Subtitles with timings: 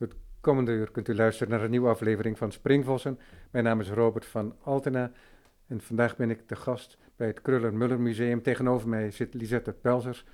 [0.00, 3.18] Het komende uur kunt u luisteren naar een nieuwe aflevering van Springvossen.
[3.50, 5.12] Mijn naam is Robert van Altena
[5.66, 8.42] en vandaag ben ik de gast bij het Kruller-Muller Museum.
[8.42, 10.24] Tegenover mij zit Lisette Pelzers,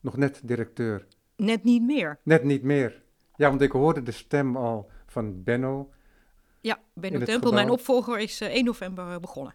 [0.00, 1.06] nog net directeur.
[1.36, 2.18] Net niet meer.
[2.22, 3.02] Net niet meer.
[3.36, 5.90] Ja, want ik hoorde de stem al van Benno.
[6.60, 9.54] Ja, Benno Tempel, mijn opvolger, is eh, 1 november eh, begonnen.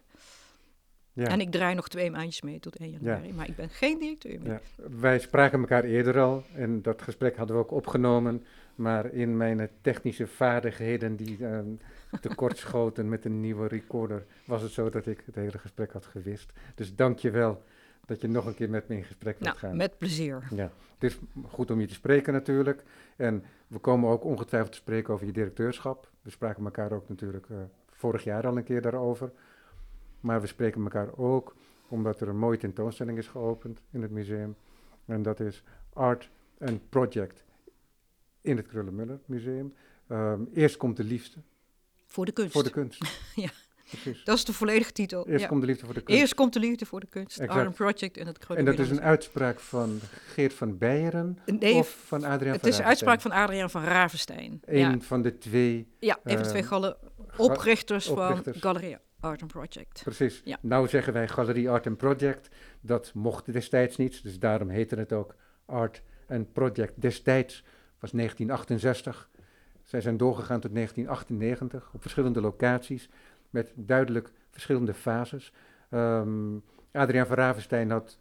[1.12, 1.26] Ja.
[1.26, 3.32] En ik draai nog twee maandjes mee tot 1 januari.
[3.32, 4.52] Maar ik ben geen directeur meer.
[4.52, 4.60] Ja,
[4.98, 8.44] wij spraken elkaar eerder al en dat gesprek hadden we ook opgenomen.
[8.76, 11.68] Maar in mijn technische vaardigheden die ehm,
[12.20, 16.06] tekort schoten met een nieuwe recorder, was het zo dat ik het hele gesprek had
[16.06, 16.52] gewist.
[16.74, 17.62] Dus dank je wel
[18.06, 19.76] dat je nog een keer met me in gesprek wilt Nou, gaan.
[19.76, 20.48] met plezier.
[20.54, 21.18] Ja, het is
[21.48, 22.82] goed om je te spreken natuurlijk.
[23.16, 26.10] En we komen ook ongetwijfeld te spreken over je directeurschap.
[26.22, 27.56] We spraken elkaar ook natuurlijk eh,
[27.90, 29.32] vorig jaar al een keer daarover.
[30.20, 31.56] Maar we spreken elkaar ook
[31.88, 34.56] omdat er een mooie tentoonstelling is geopend in het museum.
[35.04, 37.44] En dat is Art and Project
[38.46, 39.74] in het Krullenmuller Museum.
[40.08, 41.40] Ehm, eerst komt de liefde
[42.06, 42.52] Voor de kunst.
[42.52, 43.02] voor de kunst.
[43.34, 43.48] Ja.
[43.90, 44.24] Precies.
[44.24, 45.28] Dat is de volledige titel.
[45.28, 45.48] Eerst Ja.
[45.48, 46.20] komt de liefde voor de kunst.
[46.20, 47.38] Eerst komt de liefde voor de kunst.
[47.38, 47.74] Exact.
[47.74, 52.02] Project en het grote en dat is een uitspraak van Geert van Beieren Nee, of
[52.06, 54.60] van Adriaan het van is een uitspraak van Adriaan van Ravenstein.
[54.64, 56.96] Een Ja, van de twee ja een van de twee galle
[57.28, 58.58] ga- oprichters, oprichters.
[58.58, 60.00] van Galerie Art and Project.
[60.02, 60.40] Precies.
[60.44, 60.58] Ja.
[60.60, 62.48] Nou zeggen wij Galerie Art and Project.
[62.80, 65.34] Dat mocht destijds niet, dus daarom heette het ook
[65.66, 66.92] Art and Project.
[67.00, 67.64] Destijds
[68.00, 69.30] was 1968.
[69.82, 73.08] Zij zijn doorgegaan tot 1998 op verschillende locaties
[73.50, 75.52] met duidelijk verschillende fases.
[75.90, 76.56] Ehm,
[76.92, 78.18] Adriaan van Ravenstein had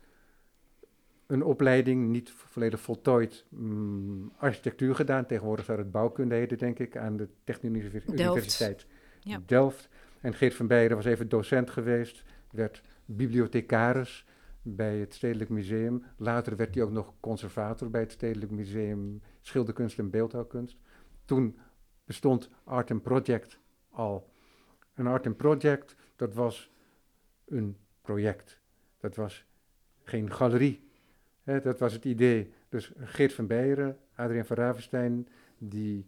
[1.28, 5.26] een opleiding, niet volledig voltooid, mm, architectuur gedaan.
[5.26, 8.10] Tegenwoordig zou het bouwkunde heten, denk ik, aan de Technische Delft.
[8.20, 8.86] Universiteit
[9.20, 9.42] Ja.
[9.46, 9.90] Delft.
[10.22, 14.26] En Geert van Beieren was even docent geweest, werd bibliothecaris
[14.68, 16.04] bij het Stedelijk Museum.
[16.18, 20.78] Later werd hij ook nog conservator bij het Stedelijk Museum Schilderkunst en Beeldhouwkunst.
[21.26, 21.58] Toen
[22.06, 24.34] bestond Art and Project al.
[24.94, 26.72] Een Art and Project, dat was
[27.46, 28.60] een project.
[29.00, 29.46] Dat was
[30.04, 30.90] geen galerie.
[31.44, 32.54] Dat was het idee.
[32.70, 35.28] Dus Geert van Beieren, Adriaan van Ravenstein,
[35.58, 36.08] die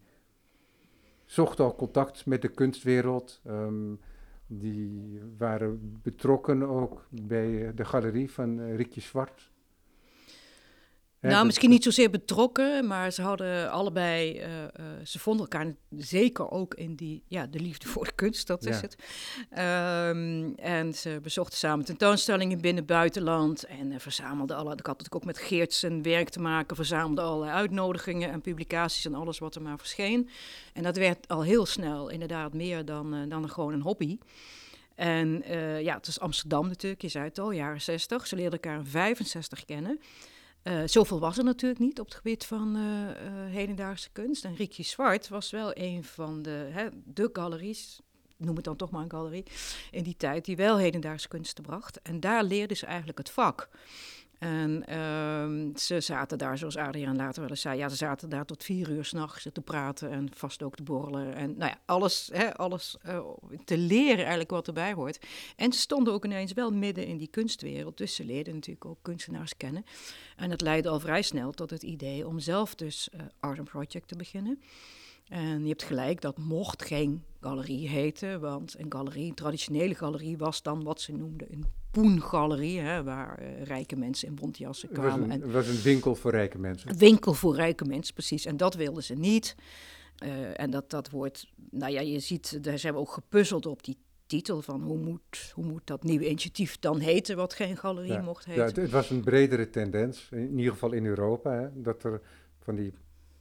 [1.26, 3.42] zochten al contact met de kunstwereld.
[3.44, 3.94] ehm,
[4.48, 9.52] die waren betrokken ook bij eh, de galerie van eh, Riekje Zwart.
[11.20, 14.70] Hè, Nou, misschien niet zozeer betrokken, maar ze hadden allebei, eh, eh,
[15.04, 18.82] ze vonden elkaar zeker ook in die, ja, de liefde voor de kunst, dat is
[18.82, 18.98] het.
[19.50, 25.16] Ehm, en ze bezochten samen tentoonstellingen binnen buitenland en eh, verzamelden alle, ik had natuurlijk
[25.16, 29.56] ook met Geert zijn werk te maken, verzamelde allerlei uitnodigingen en publicaties en alles wat
[29.56, 30.30] er maar verscheen.
[30.74, 34.18] En dat werd al heel snel inderdaad meer dan, dan gewoon een hobby.
[34.96, 35.44] En
[35.82, 38.28] ja, het is Amsterdam natuurlijk, je zei het al, jaren 60.
[38.28, 40.00] Ze leerden elkaar in 65 kennen.
[40.62, 44.46] Eh, zoveel was er natuurlijk niet op het gebied van eh, eh, hedendaagse kunst.
[44.46, 48.00] En Riekje Zwart was wel een van de, hè, de galeries,
[48.38, 49.44] noem het dan toch maar een galerie,
[49.92, 52.02] in die tijd die wel hedendaagse kunsten bracht.
[52.02, 53.70] En daar leerden ze eigenlijk het vak.
[54.38, 58.46] En ehm, ze zaten daar, zoals Adriaan later wel eens zei, ja, ze zaten daar
[58.46, 61.36] tot vier uur s'nachts te praten en vast ook te borrelen.
[61.36, 63.20] En nou ja, alles, hè, alles eh,
[63.66, 65.26] te leren eigenlijk wat erbij hoort.
[65.56, 69.00] En ze stonden ook ineens wel midden in die kunstwereld, dus ze leerden natuurlijk ook
[69.02, 69.84] kunstenaars kennen.
[70.36, 73.70] En dat leidde al vrij snel tot het idee om zelf dus eh, Art and
[73.70, 74.62] Project te beginnen.
[75.28, 80.38] En je hebt gelijk, dat mocht geen galerie heten, want een galerie, een traditionele galerie,
[80.38, 81.66] was dan wat ze noemden een
[82.02, 85.32] poengalerie, hè, waar eh, rijke mensen in bontjassen kwamen.
[85.32, 86.90] het was een winkel voor rijke mensen.
[86.90, 88.46] een winkel voor rijke mensen, precies.
[88.46, 89.56] En dat wilden ze niet.
[90.18, 93.84] Eh, en dat, dat wordt, nou ja, je ziet, daar zijn we ook gepuzzeld op
[93.84, 98.12] die titel van hoe moet, hoe moet dat nieuwe initiatief dan heten, wat geen galerie
[98.12, 98.66] Ja, mocht Ja, heten.
[98.66, 102.22] het, het was een bredere tendens, in ieder geval in Europa, hè, dat er
[102.60, 102.94] van die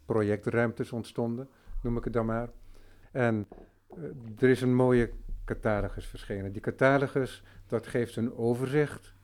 [0.05, 1.49] projectruimtes ontstonden,
[1.83, 2.51] noem ik het dan maar.
[3.13, 3.47] En
[3.89, 4.03] eh,
[4.39, 5.11] er is een mooie
[5.47, 6.53] catalogus verschenen.
[6.53, 9.15] Die catalogus, dat geeft een overzicht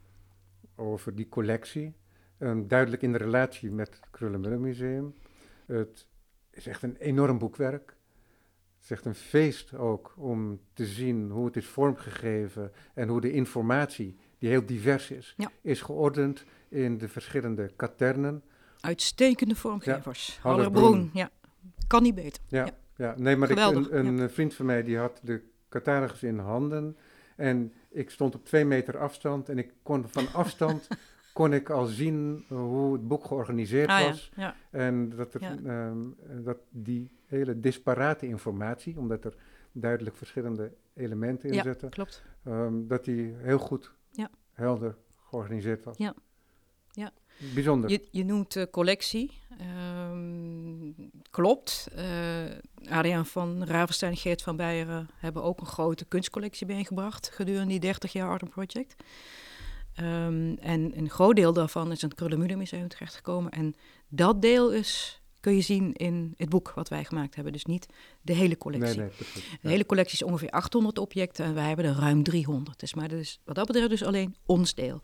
[0.76, 1.94] over die collectie,
[2.38, 5.14] een duidelijk in relatie met het Krullenmuller Museum.
[5.66, 6.06] Het
[6.50, 7.96] is echt een enorm boekwerk.
[8.74, 13.20] Het is echt een feest ook om te zien hoe het is vormgegeven en hoe
[13.20, 15.50] de informatie, die heel divers is, Ja.
[15.60, 18.42] is geordend in de verschillende katernen.
[18.80, 20.38] Uitstekende vormgevers.
[20.42, 21.10] Haller Hallerbroen, Broen.
[21.12, 21.30] ja.
[21.86, 22.42] Kan niet beter.
[22.48, 22.72] Ja, Ja.
[22.96, 23.14] ja.
[23.18, 23.58] nee, maar ik,
[23.90, 25.42] een vriend van mij die had de
[25.72, 26.96] catalogus in handen
[27.36, 30.88] en ik stond op twee meter afstand en ik kon van afstand
[31.32, 34.32] kon ik al zien hoe het boek georganiseerd Ah, was.
[34.36, 34.54] ja.
[34.70, 35.56] En dat, er, Ja.
[35.64, 36.00] ehm,
[36.44, 39.34] dat die hele disparate informatie, omdat er
[39.72, 42.22] duidelijk verschillende elementen in zitten, klopt.
[42.44, 44.30] ehm, dat die heel goed, Ja.
[44.52, 44.96] helder
[45.28, 45.96] georganiseerd was.
[45.96, 46.14] Ja.
[46.90, 47.10] Ja.
[47.54, 47.90] Bijzonder.
[47.90, 49.30] Je, je noemt collectie.
[49.58, 50.92] Ehm,
[51.30, 51.88] klopt.
[51.96, 57.68] Uh, Adriaan van Ravenstein en Geert van Beieren hebben ook een grote kunstcollectie bijeengebracht gedurende
[57.68, 58.94] die 30 jaar Art Project.
[60.00, 63.50] Um, en een groot deel daarvan is in het Krullenmude Museum terechtgekomen.
[63.50, 63.74] En
[64.08, 67.52] dat deel is, kun je zien in het boek wat wij gemaakt hebben.
[67.52, 67.86] Dus niet
[68.22, 68.98] de hele collectie.
[68.98, 72.80] Nee, nee, de hele collectie is ongeveer 800 objecten en wij hebben er ruim 300.
[72.80, 75.00] Dus maar dus, wat dat betreft dus alleen ons deel.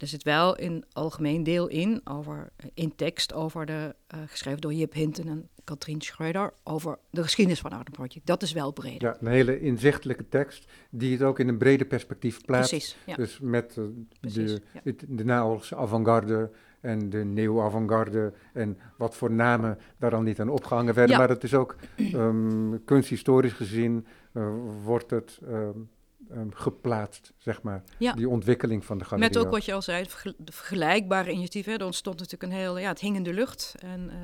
[0.00, 4.72] Er zit wel een algemeen deel in, over, in tekst over de, uh, geschreven door
[4.72, 8.26] Jip Hinton en Katrien Schreuder, over de geschiedenis van Art Project.
[8.26, 9.00] Dat is wel breed.
[9.00, 12.70] Ja, een hele inzichtelijke tekst die het ook in een brede perspectief plaatst.
[12.70, 13.14] Precies, ja.
[13.14, 13.84] Dus met uh,
[14.20, 14.92] de, ja.
[15.08, 16.50] de naoorlogse avant-garde
[16.80, 21.14] en de neo-avant-garde en wat voor namen daar al niet aan opgehangen werden.
[21.14, 21.20] Ja.
[21.20, 21.76] Maar het is ook
[22.14, 24.48] um, kunsthistorisch gezien uh,
[24.84, 25.40] wordt het...
[25.48, 25.90] Um,
[26.34, 27.82] um, geplaatst, zeg maar.
[27.98, 28.12] Ja.
[28.12, 29.28] Die ontwikkeling van de galerie.
[29.28, 30.06] Met ook wat je al zei,
[30.36, 31.78] de vergelijkbare initiatieven.
[31.78, 33.74] Er ontstond natuurlijk een heel, ja, het hing in de lucht.
[33.78, 34.14] En uh,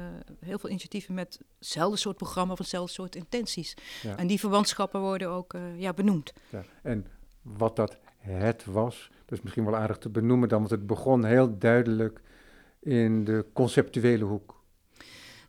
[0.41, 3.75] heel veel initiatieven met hetzelfde soort programma of hetzelfde soort intenties.
[4.03, 4.17] Ja.
[4.17, 6.33] En die verwantschappen worden ook uh, ja, benoemd.
[6.49, 6.65] Ja.
[6.83, 7.07] En
[7.43, 11.25] wat dat het was, dat is misschien wel aardig te benoemen dan, want het begon
[11.25, 12.21] heel duidelijk
[12.81, 14.56] in de conceptuele hoek.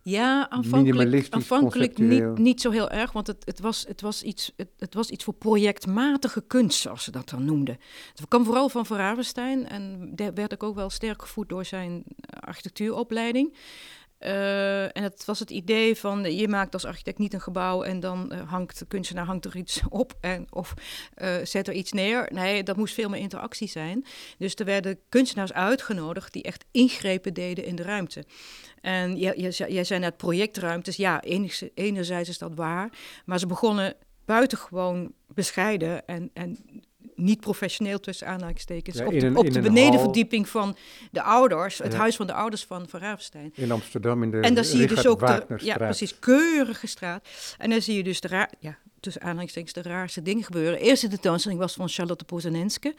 [0.09, 4.51] Ja, aanvankelijk, aanvankelijk niet, niet zo heel erg, want het, het, was, het, was iets,
[4.56, 7.80] het, het, was iets voor projectmatige kunst, zoals ze dat dan noemden.
[8.15, 11.65] Het kwam vooral van Van Ravenstein en daar werd ik ook wel sterk gevoed door
[11.65, 12.04] zijn
[12.39, 13.54] architectuuropleiding.
[14.19, 18.00] Uh, en het was het idee van je maakt als architect niet een gebouw en
[18.00, 20.74] dan uh, hangt de kunstenaar hangt er iets op en, of
[21.18, 22.30] uh, zet er iets neer.
[22.34, 24.06] Nee, dat moest veel meer interactie zijn.
[24.38, 28.25] Dus er werden kunstenaars uitgenodigd die echt ingrepen deden in de ruimte.
[28.81, 30.96] En jij, jij zei net projectruimtes.
[30.96, 31.22] Ja,
[31.74, 32.90] enerzijds is dat waar.
[33.25, 36.58] Maar ze begonnen buitengewoon bescheiden en, en
[37.18, 39.02] niet professioneel tussen aanhalingstekens.
[39.02, 40.75] op de, op de benedenverdieping van
[41.12, 43.52] de ouders, het huis van de ouders van Van Ravenstein.
[43.56, 47.28] In Amsterdam, in de En dan zie je dus ook de, ja, precies, keurige straat.
[47.58, 50.80] En dan zie je dus de raar, ja, tussen aanhalingstekens de raarste dingen gebeuren.
[50.80, 52.96] Eerste tentoonstelling was van Charlotte Pozanenske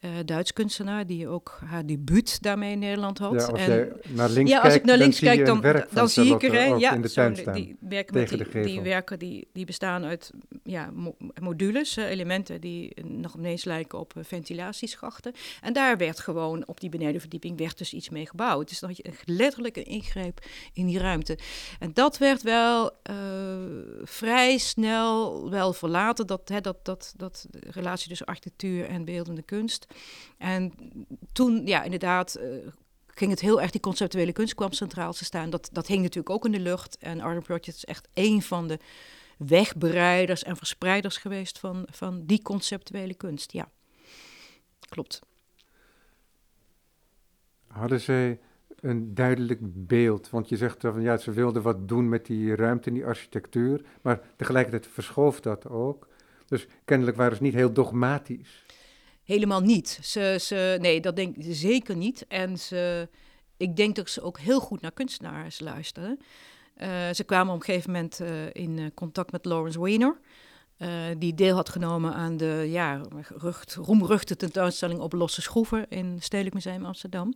[0.00, 3.32] uh, Duits kunstenaar, die ook haar debuut daarmee in Nederland had.
[3.32, 6.34] Ja, als, en, naar links ja, als ik naar links kijk, dan, dan, dan zie
[6.34, 6.78] ik er een.
[6.78, 10.30] Ja, de die, werken die, die, werken die, die bestaan uit
[10.64, 15.32] ja, mo modules, uh, elementen die nog ineens lijken op uh, ventilatieschachten.
[15.60, 18.68] En daar werd gewoon op die benedenverdieping werd dus iets mee gebouwd.
[18.68, 20.40] Dus dan had je letterlijk een ingreep
[20.72, 21.38] in die ruimte.
[21.78, 22.90] En dat werd wel
[24.02, 29.86] vrij snel wel verlaten, dat, hè, dat, dat, dat relatie tussen architectuur en beeldende kunst.
[30.38, 30.72] En
[31.32, 32.66] toen, ja, inderdaad, uh,
[33.06, 35.50] ging het heel erg, die conceptuele kunst kwam centraal te staan.
[35.50, 36.98] Dat, dat hing natuurlijk ook in de lucht.
[36.98, 38.78] En Art Project is echt een van de
[39.38, 43.52] wegbereiders en verspreiders geweest van, van die conceptuele kunst.
[43.52, 43.70] Ja,
[44.88, 45.20] klopt.
[47.66, 48.40] Hadden zij
[48.80, 50.30] een duidelijk beeld?
[50.30, 53.84] Want je zegt van ja, ze wilden wat doen met die ruimte en die architectuur,
[54.02, 56.08] maar tegelijkertijd verschoof dat ook.
[56.46, 58.64] Dus kennelijk waren ze niet heel dogmatisch.
[59.28, 59.98] Helemaal niet.
[60.02, 62.26] Ze, ze, nee, dat denk ik zeker niet.
[62.28, 63.08] En ze,
[63.56, 66.18] ik denk dat ze ook heel goed naar kunstenaars luisteren.
[66.76, 70.18] Uh, ze kwamen op een gegeven moment uh, in uh, contact met Lawrence Weiner.
[71.18, 73.00] die deel had genomen aan de ja,
[73.36, 77.34] rucht, roemruchte tentoonstelling op losse schroeven in het Stedelijk Museum Amsterdam.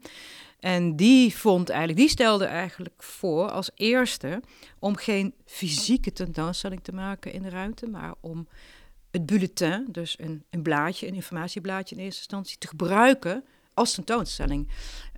[0.60, 4.42] En die vond eigenlijk, die stelde eigenlijk voor als eerste
[4.78, 8.46] om geen fysieke tentoonstelling te maken in de ruimte, maar om
[9.12, 14.68] het bulletin, dus een, een blaadje, een informatieblaadje in eerste instantie, te gebruiken als tentoonstelling.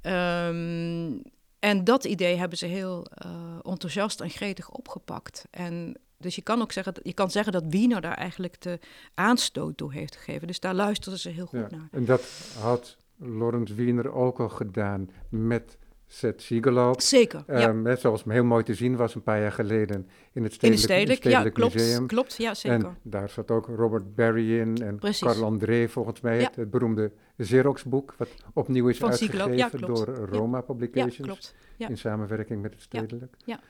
[0.02, 1.22] Um,
[1.58, 5.44] en dat idee hebben ze heel uh, enthousiast en gretig opgepakt.
[5.50, 8.78] En dus je kan ook zeggen, je kan zeggen dat Wiener daar eigenlijk de
[9.14, 10.46] aanstoot toe heeft gegeven.
[10.46, 11.88] Dus daar luisterden ze heel goed ja, naar.
[11.90, 12.22] En dat
[12.60, 15.78] had Lorenz Wiener ook al gedaan met
[16.14, 17.00] Zet Siegelop.
[17.00, 17.68] Zeker, ja.
[17.68, 20.88] Um, zoals heel mooi te zien was een paar jaar geleden in het Stedelijk, in
[20.88, 22.06] stedelijk, stedelijk ja, Museum.
[22.06, 22.86] Klopt, klopt, ja, zeker.
[22.86, 25.26] En daar zat ook Robert Barry in en Precies.
[25.26, 26.50] Carl André volgens mij, ja.
[26.54, 31.16] het, beroemde Xerox-boek, wat opnieuw is Van uitgegeven ja, door Roma Publications.
[31.16, 31.54] Ja, klopt.
[31.76, 33.34] In samenwerking met het Stedelijk.
[33.44, 33.60] Ja.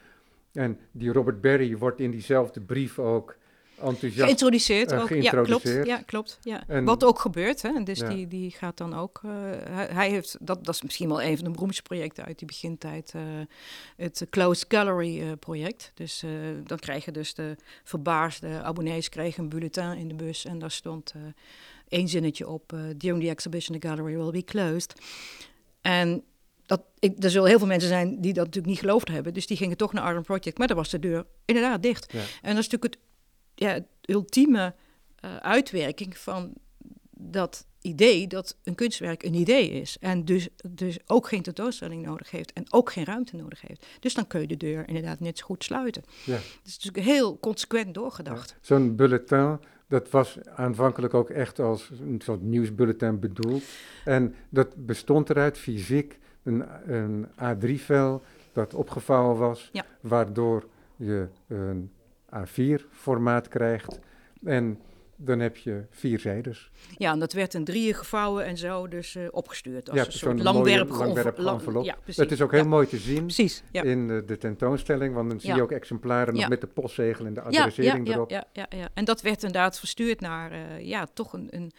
[0.53, 3.37] En die Robert Barry wordt in diezelfde brief ook
[3.79, 4.93] enthousiast geïntroduceerd.
[4.93, 5.07] Uh, ook.
[5.07, 5.87] geïntroduceerd.
[5.87, 6.39] Ja, klopt.
[6.43, 6.75] Ja, klopt ja.
[6.75, 7.63] En, Wat ook gebeurt.
[7.63, 7.83] Hè?
[7.83, 9.21] Dus die, die gaat dan ook.
[9.25, 9.33] Uh,
[9.71, 13.13] hij, heeft, dat, dat is misschien wel een van de beroemdste projecten uit die begintijd.
[13.17, 13.23] Uh,
[13.97, 15.93] het Closed Gallery project.
[15.95, 16.25] Dus
[16.65, 20.45] dan krijgen dus de verbaasde abonnees kregen een bulletin in de bus.
[20.45, 21.15] En daar stond
[21.89, 24.95] één zinnetje op: During the exhibition, the gallery will be closed.
[25.81, 26.25] En
[26.67, 29.35] dat, ik, er zullen heel veel mensen zijn die dat natuurlijk niet geloofd hebben.
[29.35, 30.59] Dus die gingen toch naar Arm Project.
[30.59, 32.13] Maar daar was de deur inderdaad dicht.
[32.13, 32.19] Ja.
[32.19, 32.99] En dat is natuurlijk het
[33.55, 34.75] ja, ultieme
[35.25, 36.53] uh, uitwerking van
[37.11, 39.97] dat idee dat een kunstwerk een idee is.
[40.01, 43.87] En dus, dus ook geen tentoonstelling nodig heeft en ook geen ruimte nodig heeft.
[44.01, 46.03] Dus dan kun je de deur inderdaad net zo goed sluiten.
[46.25, 46.37] Ja.
[46.37, 48.57] Dus het is natuurlijk heel consequent doorgedacht.
[48.61, 49.59] Zo'n bulletin,
[49.89, 53.63] dat was aanvankelijk ook echt als een soort nieuwsbulletin bedoeld.
[54.05, 59.85] En dat bestond eruit fysiek een, een A3-vel dat opgevouwen was, Ja.
[60.01, 61.91] waardoor je een
[62.37, 63.99] A4-formaat krijgt.
[64.45, 64.79] En
[65.17, 66.71] dan heb je vier zijdes.
[66.97, 69.91] Ja, en dat werd in drieën gevouwen en zo dus eh, opgestuurd.
[69.91, 71.85] Als Ja, een soort langwerp, langwerp lang- envelop.
[71.85, 71.97] Ja.
[72.15, 75.41] Dat is ook heel Ja, mooi te zien Precies, in de, de tentoonstelling, want dan
[75.41, 78.31] zie je ook exemplaren nog met de postzegel en de adressering ja, erop.
[78.31, 78.89] ja, ja, ja.
[78.95, 81.73] En dat werd inderdaad verstuurd naar, eh, ja, toch een, een,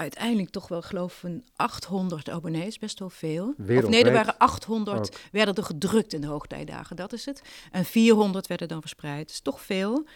[0.00, 3.54] uiteindelijk toch wel, geloof ik, een 800 abonnees, best wel veel.
[3.58, 5.20] Of nee, er waren 800, ook.
[5.32, 7.42] werden er gedrukt in de hoogtijdagen, dat is het.
[7.70, 9.18] En 400 werden dan verspreid.
[9.18, 10.06] Dat is toch veel,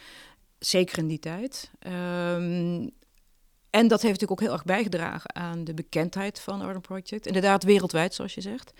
[0.59, 1.71] zeker in die tijd.
[1.79, 2.89] Ehm,
[3.75, 7.27] en dat heeft natuurlijk ook heel erg bijgedragen aan de bekendheid van Ardent Project.
[7.27, 8.73] Inderdaad, wereldwijd, zoals je zegt.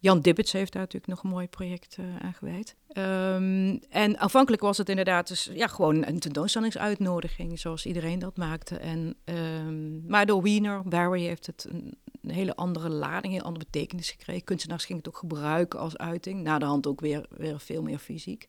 [0.00, 2.74] Jan Dibbets heeft daar natuurlijk nog een mooi project eh aan gewijd.
[2.88, 8.76] Ehm, en aanvankelijk was het inderdaad dus, ja, gewoon een tentoonstellingsuitnodiging, zoals iedereen dat maakte.
[8.78, 13.64] En, ehm, maar door Wiener, Barry heeft het een, hele andere lading, een heel andere
[13.70, 14.44] betekenis gekregen.
[14.44, 16.42] Kunstenaars gingen het ook gebruiken als uiting.
[16.42, 18.48] Na de hand ook weer, weer veel meer fysiek.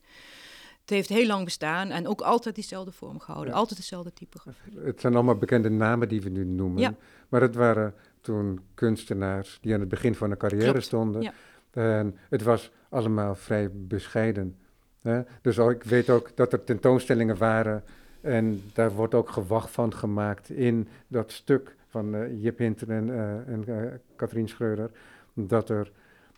[0.89, 3.53] Het heeft heel lang bestaan en ook altijd diezelfde vorm gehouden.
[3.53, 3.59] Ja.
[3.59, 4.37] Altijd dezelfde type.
[4.83, 6.81] Het zijn allemaal bekende namen die we nu noemen.
[6.81, 6.93] Ja.
[7.29, 11.21] Maar het waren toen kunstenaars die aan het begin van hun carrière Klopt, stonden.
[11.21, 11.33] ja.
[11.71, 14.55] En het was allemaal vrij bescheiden.
[15.01, 15.21] Hè?
[15.41, 17.83] Dus ik weet ook dat er tentoonstellingen waren.
[18.21, 23.09] En daar wordt ook gewacht van gemaakt in dat stuk van eh, Jip Hinter en,
[23.09, 24.91] eh en eh, Katrien Schreuder.
[25.33, 25.91] Dat er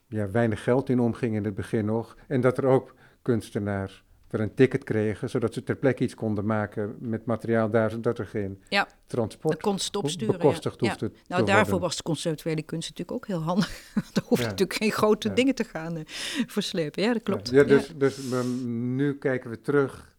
[0.08, 2.18] ja, weinig geld in omging in het begin nog.
[2.28, 6.46] En dat er ook kunstenaars er een ticket kregen, zodat ze ter plekke iets konden
[6.46, 8.88] maken met materiaal daar, zodat er geen Ja.
[9.08, 10.34] transport Dat kon ze het opsturen.
[10.36, 10.40] ja.
[10.40, 10.96] bekostigd Ja.
[11.28, 11.80] Nou, daarvoor worden.
[11.80, 13.92] was de conceptuele kunst natuurlijk ook heel handig.
[14.14, 14.50] Daar hoef je Ja.
[14.50, 16.04] natuurlijk geen grote dingen te gaan eh,
[16.48, 17.04] verslepen.
[17.04, 17.50] Ja, dat klopt.
[17.50, 18.18] Ja, dus, dus
[18.66, 20.10] nu kijken we terug.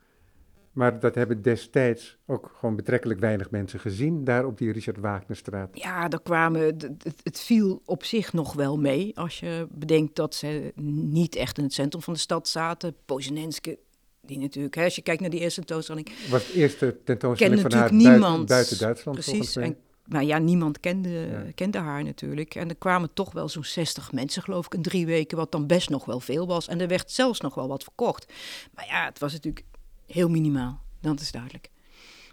[0.72, 5.68] Maar dat hebben destijds ook gewoon betrekkelijk weinig mensen gezien, daar op die Richard Wagnerstraat.
[5.72, 6.86] Ja, daar kwamen, het,
[7.22, 9.18] het viel op zich nog wel mee.
[9.18, 12.94] Als je bedenkt dat ze niet echt in het centrum van de stad zaten.
[13.04, 13.78] Pozenenske,
[14.26, 17.72] die natuurlijk, hè, als je kijkt naar die eerste tentoonstelling, was de eerste tentoonstelling van
[17.72, 18.46] haar buiten, niemand.
[18.48, 19.56] buiten Duitsland, Precies.
[19.56, 21.44] En, maar ja, niemand kende, Ja.
[21.54, 22.54] kende haar natuurlijk.
[22.54, 25.66] En er kwamen toch wel zo'n 60 mensen, geloof ik, in drie weken, wat dan
[25.66, 26.68] best nog wel veel was.
[26.68, 28.32] En er werd zelfs nog wel wat verkocht.
[28.74, 29.64] Maar ja, het was natuurlijk
[30.06, 30.80] heel minimaal.
[31.00, 31.70] Dat is duidelijk.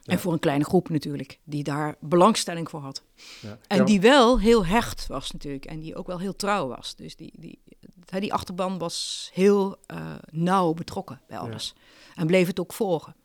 [0.01, 0.13] Ja.
[0.13, 3.03] En voor een kleine groep natuurlijk, die daar belangstelling voor had.
[3.41, 3.58] Ja.
[3.67, 5.65] En die wel heel hecht was natuurlijk.
[5.65, 6.96] En die ook wel heel trouw was.
[6.96, 7.60] Dus die, die,
[8.09, 11.75] die achterban was heel eh, nauw betrokken bij alles.
[12.15, 13.15] En bleef het ook volgen.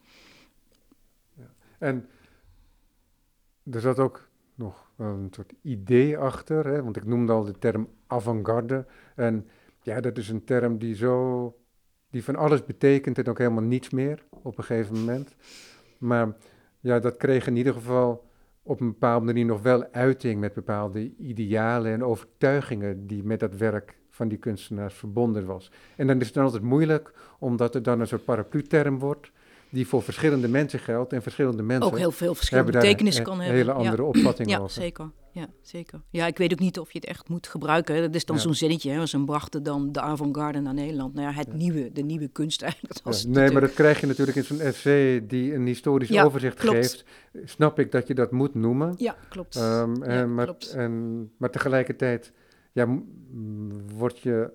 [1.79, 2.09] En
[3.71, 6.83] er zat ook nog een soort idee achter, hè?
[6.83, 8.87] want ik noemde al de term avant-garde.
[9.15, 9.49] En
[9.83, 11.57] ja, dat is een term die zo,
[12.11, 15.35] die van alles betekent en ook helemaal niets meer op een gegeven moment.
[15.99, 16.37] Maar
[16.81, 18.29] ja, dat kreeg in ieder geval
[18.63, 23.55] op een bepaalde manier nog wel uiting met bepaalde idealen en overtuigingen die met dat
[23.55, 25.71] werk van die kunstenaars verbonden was.
[25.97, 29.31] En dan is het dan altijd moeilijk, omdat het dan een soort paraplu-term wordt,
[29.71, 33.57] die voor verschillende mensen geldt en verschillende mensen Ook heel veel verschillende betekenissen kan hebben.
[33.57, 34.09] hele andere ja.
[34.09, 34.71] opvatting Ja, over.
[34.71, 35.11] zeker.
[35.33, 36.01] Ja, zeker.
[36.11, 38.01] Ja, ik weet ook niet of je het echt moet gebruiken.
[38.03, 38.43] Dat is dan Ja.
[38.43, 38.91] zo'n zinnetje.
[38.91, 39.07] Hè.
[39.07, 41.15] Ze brachten dan de avant-garde naar Nederland.
[41.15, 43.25] Nou ja, het nieuwe, de nieuwe kunst eigenlijk.
[43.27, 46.77] Nee, maar dat krijg je natuurlijk in zo'n essay die een historisch overzicht klopt.
[46.77, 47.05] geeft.
[47.45, 48.95] Snap ik dat je dat moet noemen.
[48.97, 49.57] Ja, klopt.
[49.57, 50.71] Ehm, Ja, en, maar, klopt.
[50.71, 52.33] en, maar tegelijkertijd
[52.75, 52.99] ja,
[53.97, 54.53] word je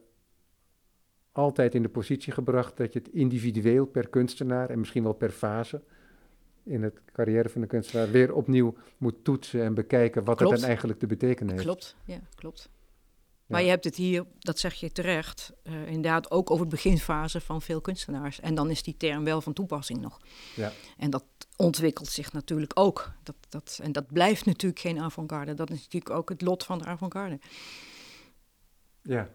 [1.31, 5.29] altijd in de positie gebracht dat je het individueel per kunstenaar en misschien wel per
[5.29, 5.81] fase
[6.63, 10.51] in het carrière van de kunstenaar weer opnieuw moet toetsen en bekijken wat Klopt.
[10.51, 11.65] het dan eigenlijk te betekenen heeft.
[11.65, 12.69] Klopt, ja, klopt.
[12.71, 13.55] Ja.
[13.55, 17.41] Maar je hebt het hier, dat zeg je terecht, eh, inderdaad ook over de beginfase
[17.41, 18.39] van veel kunstenaars.
[18.39, 20.19] En dan is die term wel van toepassing nog.
[20.55, 20.71] Ja.
[20.97, 21.23] En dat
[21.55, 23.11] ontwikkelt zich natuurlijk ook.
[23.23, 25.53] Dat, dat, en dat blijft natuurlijk geen avant-garde.
[25.53, 27.39] Dat is natuurlijk ook het lot van de avant-garde.
[29.01, 29.29] Ja,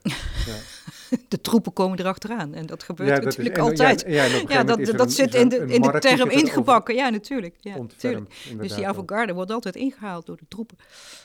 [0.46, 0.54] ja.
[1.28, 2.54] De troepen komen erachteraan.
[2.54, 4.04] En dat gebeurt Ja, dat is- natuurlijk en- altijd.
[4.48, 6.94] Ja, dat, dat een- zit in de, in de term ingebakken.
[6.94, 7.56] Ja, natuurlijk.
[7.60, 8.30] Ja, natuurlijk.
[8.58, 10.76] Dus die avant-garde wordt altijd ingehaald door de troepen.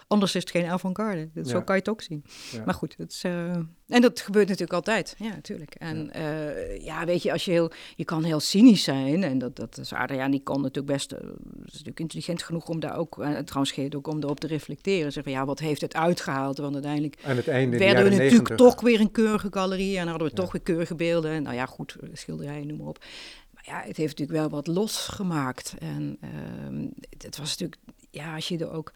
[0.07, 1.29] Anders is het geen avant-garde.
[1.43, 2.23] Zo kan je het ook zien.
[2.65, 3.51] Maar goed, het is, eh,
[3.89, 5.15] en dat gebeurt natuurlijk altijd.
[5.17, 5.75] Ja, natuurlijk.
[5.75, 6.73] En ja.
[6.81, 9.23] ja, weet je, als je heel, je kan heel cynisch zijn.
[9.23, 11.19] En dat, dat is Adriaan, die kan natuurlijk best, eh,
[11.65, 15.11] is natuurlijk intelligent genoeg om daar ook, eh, trouwens Geert ook, om erop te reflecteren.
[15.11, 16.57] Zeggen, ja, wat heeft het uitgehaald?
[16.57, 18.57] Want uiteindelijk Aan het einde in de werden we natuurlijk 90.
[18.57, 19.97] toch weer een keurige galerie.
[19.97, 20.41] En hadden we Ja.
[20.41, 21.31] toch weer keurige beelden.
[21.31, 23.05] En nou ja, goed, schilderijen, noem maar op.
[23.53, 25.75] Maar ja, het heeft natuurlijk wel wat losgemaakt.
[25.79, 27.81] En ehm, het, het was natuurlijk,
[28.11, 28.91] ja, als je er ook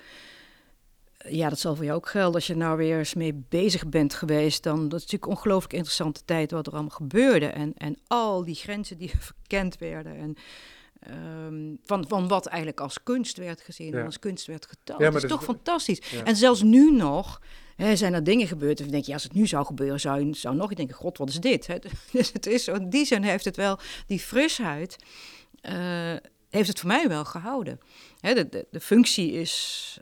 [1.29, 2.33] ja, dat zal voor jou ook gelden.
[2.33, 5.73] Als je nou weer eens mee bezig bent geweest, dan dat is natuurlijk een ongelooflijk
[5.73, 7.45] interessante tijd wat er allemaal gebeurde.
[7.45, 10.15] En, en al die grenzen die verkend werden.
[10.15, 10.35] En
[10.99, 14.99] ehm, van, van wat eigenlijk als kunst werd gezien en als kunst werd getoond.
[14.99, 16.01] Ja, dat is toch fantastisch.
[16.23, 17.41] En zelfs nu nog
[17.75, 18.79] hè, zijn er dingen gebeurd.
[18.79, 21.29] En denk je, als het nu zou gebeuren, zou je zou nog denken: God, wat
[21.29, 21.67] is dit?
[21.67, 21.77] Hè?
[22.11, 24.95] Dus het is zo, in die zin heeft het wel die frisheid.
[25.69, 26.13] Uh,
[26.49, 27.79] heeft het voor mij wel gehouden.
[28.19, 29.99] Hè, de, de, de, functie is,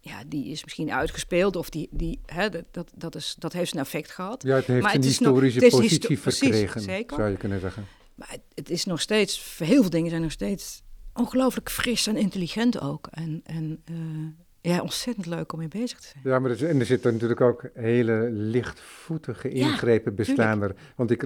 [0.00, 3.80] ja, die is misschien uitgespeeld of die, die, hè, dat, dat, is, dat heeft een
[3.80, 4.42] effect gehad.
[4.42, 7.86] Ja, het heeft maar een het historische nog, positie verkregen, precies, zou je kunnen zeggen.
[8.14, 12.16] Maar het, het, is nog steeds, heel veel dingen zijn nog steeds ongelooflijk fris en
[12.16, 13.08] intelligent ook.
[13.10, 14.28] En, en uh,
[14.60, 16.22] ja, ontzettend leuk om mee bezig te zijn.
[16.24, 20.74] Ja, maar er, en er zitten natuurlijk ook hele lichtvoetige ingrepen ja, bestaan er.
[20.96, 21.22] Want ik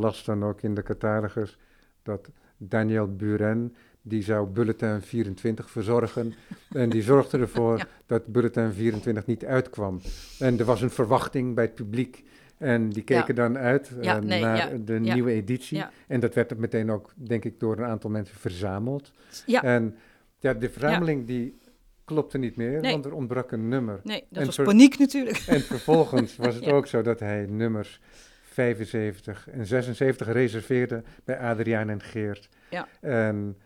[0.00, 1.58] las dan ook in de catalogus
[2.02, 6.34] dat Daniel Buren die zou Bulletin 24 verzorgen.
[6.72, 10.00] en die zorgde ervoor dat Bulletin 24 niet uitkwam.
[10.38, 12.24] En er was een verwachting bij het publiek.
[12.58, 15.84] En die keken dan uit uh, naar de nieuwe editie.
[16.06, 19.12] En dat werd meteen ook, denk ik, door een aantal mensen verzameld.
[19.46, 19.96] En
[20.38, 21.58] ja, de verzameling die
[22.04, 24.00] klopte niet meer, want er ontbrak een nummer.
[24.02, 25.36] Nee, dat was paniek natuurlijk.
[25.46, 28.00] En vervolgens was het ook zo dat hij nummers
[28.42, 32.48] 75 en 76 reserveerde bij Adriaan en Geert.
[32.70, 32.88] Ja.
[33.00, 33.56] En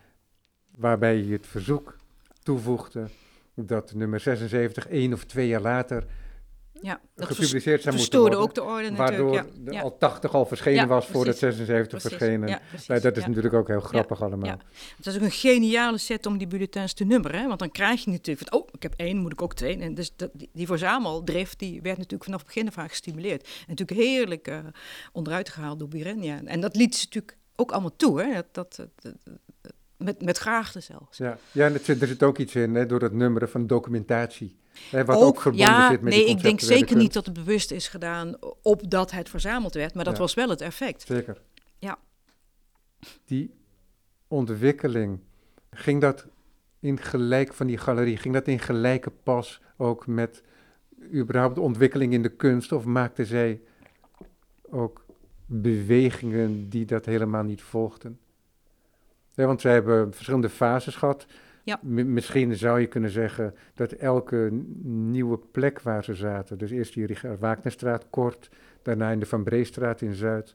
[0.77, 1.97] waarbij je het verzoek
[2.43, 3.09] toevoegde
[3.55, 6.05] dat nummer 76 één of twee jaar later
[6.85, 8.39] ja, dat gepubliceerd zou moeten worden.
[8.39, 9.81] ook de orde Waardoor ja.
[9.81, 12.61] al 80 al verschenen was voordat 76 verschenen.
[12.69, 14.59] Precies, dat is natuurlijk ook heel grappig allemaal.
[14.97, 17.41] Het is ook een geniale set om die bulletins te nummeren.
[17.41, 17.47] Hè?
[17.47, 19.79] Want dan krijg je natuurlijk van, oh, ik heb één, moet ik ook twee.
[19.79, 23.43] En dus dat, die, die verzameldrift, die werd natuurlijk vanaf het begin af aan gestimuleerd.
[23.43, 24.59] En natuurlijk heerlijk uh,
[25.13, 26.47] onderuit gehaald door Biren.
[26.47, 28.23] En dat liet ze natuurlijk ook allemaal toe.
[28.23, 28.33] Hè?
[28.33, 29.15] Dat, dat, dat,
[30.05, 31.19] met, met graagte zelfs.
[31.19, 34.57] Ja, ja en er zit ook iets in, hè, door het nummeren van documentatie.
[34.91, 37.89] Hè, wat ook, verbonden zit met Nee, ik denk zeker niet dat het bewust is
[37.89, 41.05] gedaan opdat het verzameld werd, maar dat was wel het effect.
[41.07, 41.43] Zeker.
[41.79, 41.99] Ja.
[43.25, 43.55] Die
[44.29, 45.21] ontwikkeling,
[45.71, 46.27] ging dat
[46.81, 50.43] in gelijk van die galerie, ging dat in gelijke pas ook met
[51.13, 52.73] überhaupt de ontwikkeling in de kunst?
[52.73, 53.61] Of maakte zij
[54.71, 55.05] ook
[55.47, 58.19] bewegingen die dat helemaal niet volgden?
[59.35, 61.27] Ja, want zij hebben verschillende fases gehad.
[61.63, 61.79] Ja.
[61.83, 64.49] misschien zou je kunnen zeggen dat elke
[64.83, 68.51] nieuwe plek waar ze zaten, dus eerst die Wagnerstraat kort,
[68.83, 70.55] daarna in de Van Breestraat in Zuid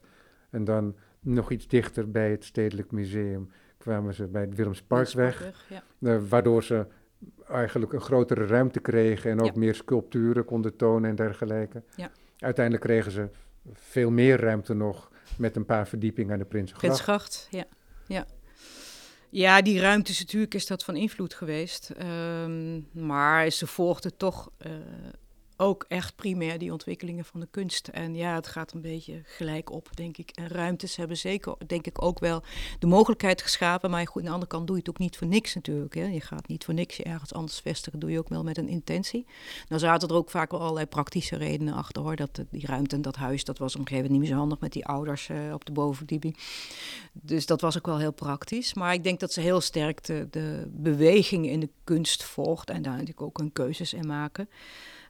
[0.50, 5.82] en dan nog iets dichter bij het Stedelijk Museum kwamen ze bij het Willemsparkweg, ja.
[5.98, 6.86] uh, waardoor ze
[7.48, 11.82] eigenlijk een grotere ruimte kregen en ook meer sculpturen konden tonen en dergelijke.
[11.96, 12.10] Ja.
[12.38, 13.28] Uiteindelijk kregen ze
[13.72, 17.04] veel meer ruimte nog met een paar verdiepingen aan de Prinsengracht.
[17.04, 17.64] Prinsgracht, ja.
[18.06, 18.26] ja.
[19.30, 21.90] Ja, die ruimte natuurlijk is dat van invloed geweest.
[22.42, 24.72] Um, maar ze volgde toch uh,
[25.60, 27.88] ook echt primair die ontwikkelingen van de kunst.
[27.88, 30.30] En ja, het gaat een beetje gelijk op, denk ik.
[30.30, 32.42] En ruimtes hebben zeker, denk ik, ook wel
[32.78, 33.90] de mogelijkheid geschapen.
[33.90, 35.94] Maar goed, aan de andere kant doe je het ook niet voor niks natuurlijk.
[35.94, 36.04] Hè.
[36.04, 37.98] Je gaat niet voor niks je ergens anders vestigen.
[37.98, 39.26] doe je ook wel met een intentie.
[39.68, 42.16] Nou zaten er ook vaak wel allerlei praktische redenen achter hoor.
[42.16, 44.46] Dat die ruimte en dat huis, dat was op een gegeven moment niet meer zo
[44.46, 46.36] handig met die ouders uh, op de bovenverdieping.
[47.12, 48.74] Dus dat was ook wel heel praktisch.
[48.74, 52.70] Maar ik denk dat ze heel sterk de, de beweging in de kunst volgt.
[52.70, 54.48] En daar natuurlijk ook hun keuzes in maken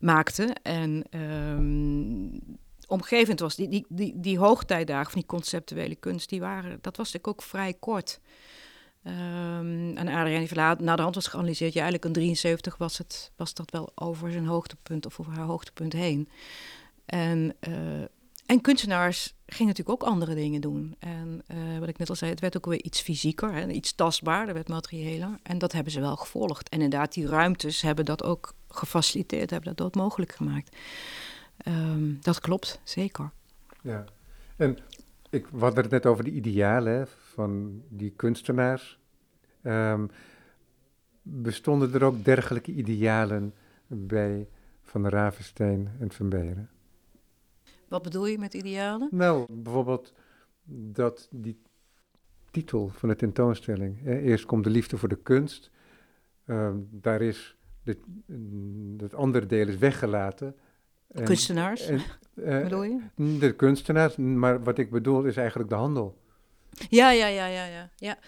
[0.00, 0.56] maakte.
[0.62, 6.78] En um, omgevend was die, die, die, die hoogtijdagen van die conceptuele kunst, die waren,
[6.80, 8.20] dat was natuurlijk ook vrij kort.
[9.04, 13.32] Um, en Adriaan Verlaat, na de hand was geanalyseerd, ja, eigenlijk in 73 was, het,
[13.36, 16.28] was dat wel over zijn hoogtepunt of over haar hoogtepunt heen.
[17.06, 18.02] En, uh,
[18.46, 20.94] en kunstenaars gingen natuurlijk ook andere dingen doen.
[20.98, 23.94] En uh, wat ik net al zei, het werd ook weer iets fysieker, hè, iets
[23.94, 25.38] tastbaarder, werd materiëler.
[25.42, 26.68] En dat hebben ze wel gevolgd.
[26.68, 30.76] En inderdaad, die ruimtes hebben dat ook gefaciliteerd hebben, dat dat mogelijk gemaakt.
[31.68, 33.30] Um, dat klopt, zeker.
[33.82, 34.04] Ja,
[34.56, 34.78] en
[35.30, 38.98] ik had het net over de idealen van die kunstenaars.
[39.62, 40.10] Um,
[41.22, 43.54] bestonden er ook dergelijke idealen
[43.86, 44.48] bij
[44.82, 46.70] Van Ravenstein en Van Beren?
[47.90, 49.08] Wat bedoel je met idealen?
[49.10, 50.12] Nou, bijvoorbeeld
[50.92, 51.62] dat die
[52.50, 54.02] titel van de tentoonstelling.
[54.02, 55.70] Hè, eerst komt de liefde voor de kunst.
[56.46, 60.56] Um, daar is het andere deel is weggelaten.
[61.08, 61.96] En, kunstenaars, en,
[62.34, 63.00] uh, bedoel je?
[63.38, 66.18] De kunstenaars, maar wat ik bedoel is eigenlijk de handel.
[66.88, 67.90] Ja, ja, ja, ja, ja.
[67.96, 68.18] Ja,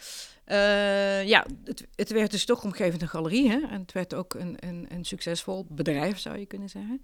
[0.47, 3.49] uh, ja het, het, werd dus toch omgevend een galerie.
[3.49, 3.61] Hè?
[3.61, 7.03] En het werd ook een, een, een succesvol bedrijf, zou je kunnen zeggen.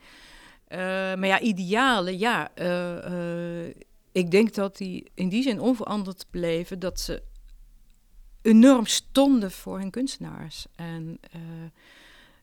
[0.69, 2.51] Uh, maar ja, idealen, ja.
[4.13, 6.79] ik denk dat die in die zin onveranderd bleven.
[6.79, 7.23] Dat ze
[8.43, 10.67] enorm stonden voor hun kunstenaars.
[10.77, 11.21] En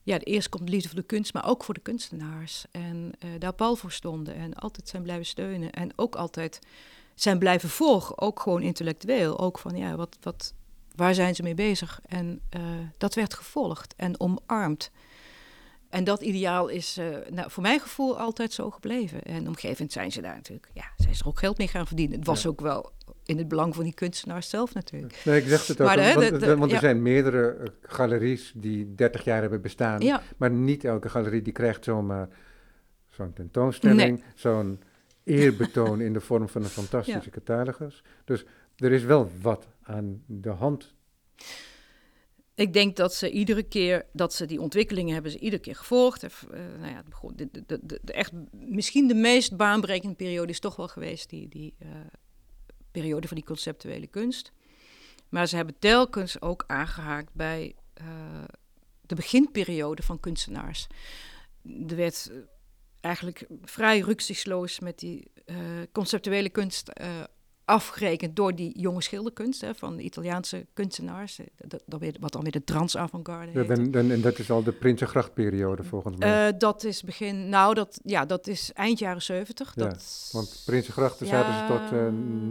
[0.04, 2.66] ja, eerst komt de liefde voor de kunst, maar ook voor de kunstenaars.
[2.72, 5.72] En daar pal voor stonden en altijd zijn blijven steunen.
[5.72, 6.60] En ook altijd
[7.16, 9.40] zijn blijven volgen, ook gewoon intellectueel.
[9.40, 10.54] Ook van, ja, wat, wat,
[10.96, 12.00] waar zijn ze mee bezig?
[12.08, 12.42] En
[12.98, 14.92] dat werd gevolgd en omarmd.
[15.90, 19.22] En dat ideaal is uh, nou, voor mijn gevoel altijd zo gebleven.
[19.22, 22.18] En omgevend zijn ze daar natuurlijk, ja, zijn ze er ook geld mee gaan verdienen.
[22.18, 22.50] Het was ja.
[22.50, 22.92] ook wel
[23.26, 25.22] in het belang van die kunstenaars zelf natuurlijk.
[25.26, 26.80] Nee, ik zeg het ook, maar, want, de, de, want, er ja.
[26.80, 30.02] zijn meerdere galeries die 30 jaar hebben bestaan.
[30.02, 30.22] Ja.
[30.38, 32.30] Maar niet elke galerie die krijgt zomaar
[33.10, 34.24] zo'n tentoonstelling, nee.
[34.36, 34.82] zo'n
[35.24, 38.04] eerbetoon in de vorm van een fantastische catalogus.
[38.26, 38.46] Dus
[38.76, 40.94] er is wel wat aan de hand.
[42.56, 46.24] Ik denk dat ze iedere keer, dat ze die ontwikkelingen hebben ze iedere keer gevolgd.
[46.24, 46.30] Uh,
[46.80, 47.04] nou ja,
[47.36, 51.48] de, de, de, de, echt, misschien de meest baanbrekende periode is toch wel geweest die,
[51.48, 51.90] die uh,
[52.92, 54.52] periode van die conceptuele kunst.
[55.30, 58.08] Maar ze hebben telkens ook aangehaakt bij uh,
[59.02, 60.88] de beginperiode van kunstenaars.
[61.88, 62.32] Er werd
[63.00, 65.32] eigenlijk vrij rücksichtsloos met die
[65.92, 66.92] conceptuele kunst
[67.66, 71.40] afgerekend door die jonge schilderkunst hè, van de Italiaanse kunstenaars.
[71.58, 74.64] Dat, dat weer, wat dan weer de trans-avant-garde ja, dan, dan, En dat is al
[74.64, 76.48] de Prinsengrachtperiode volgens mij?
[76.48, 79.74] Uh, dat is begin, nou dat, ja, dat is eind jaren 70.
[79.76, 82.08] Ja, dat, want Prinsengrachten ja, zaten ze tot uh,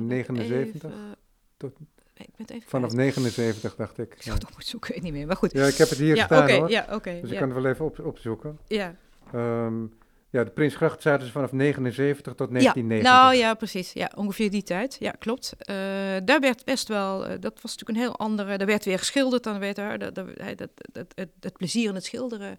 [0.07, 0.91] 79?
[0.91, 1.17] Even,
[1.57, 1.73] tot,
[2.15, 3.15] ik ben even vanaf kwijt.
[3.15, 4.15] 79 dacht ik.
[4.15, 5.27] Ik zou het nog moeten zoeken, ik weet niet meer.
[5.27, 5.53] Maar goed.
[5.53, 6.95] Ja, ik heb het hier staan okay, hoor.
[6.95, 8.59] Okay, dus ik kan het wel even op, opzoeken.
[8.67, 8.95] Ja.
[9.35, 9.93] Um,
[10.35, 13.13] ja, de Prinsgracht zaten ze vanaf 79 tot Ja, 1990.
[13.13, 13.93] nou ja, precies.
[13.93, 14.97] Ja, ongeveer die tijd.
[15.01, 15.55] Ja, klopt.
[15.59, 15.77] Uh,
[16.25, 19.43] daar werd best wel, uh, dat was natuurlijk een heel andere, daar werd weer geschilderd,
[19.43, 20.27] dan werd daar, dat, dat,
[20.93, 22.57] dat, het, het plezier in het schilderen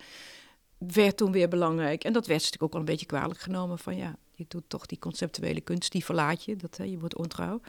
[0.77, 2.03] werd toen weer belangrijk.
[2.03, 4.85] En dat werd natuurlijk ook wel een beetje kwalijk genomen van ja, je doet toch
[4.85, 7.61] die conceptuele kunst, die verlaat je, dat, hè, je wordt ontrouw.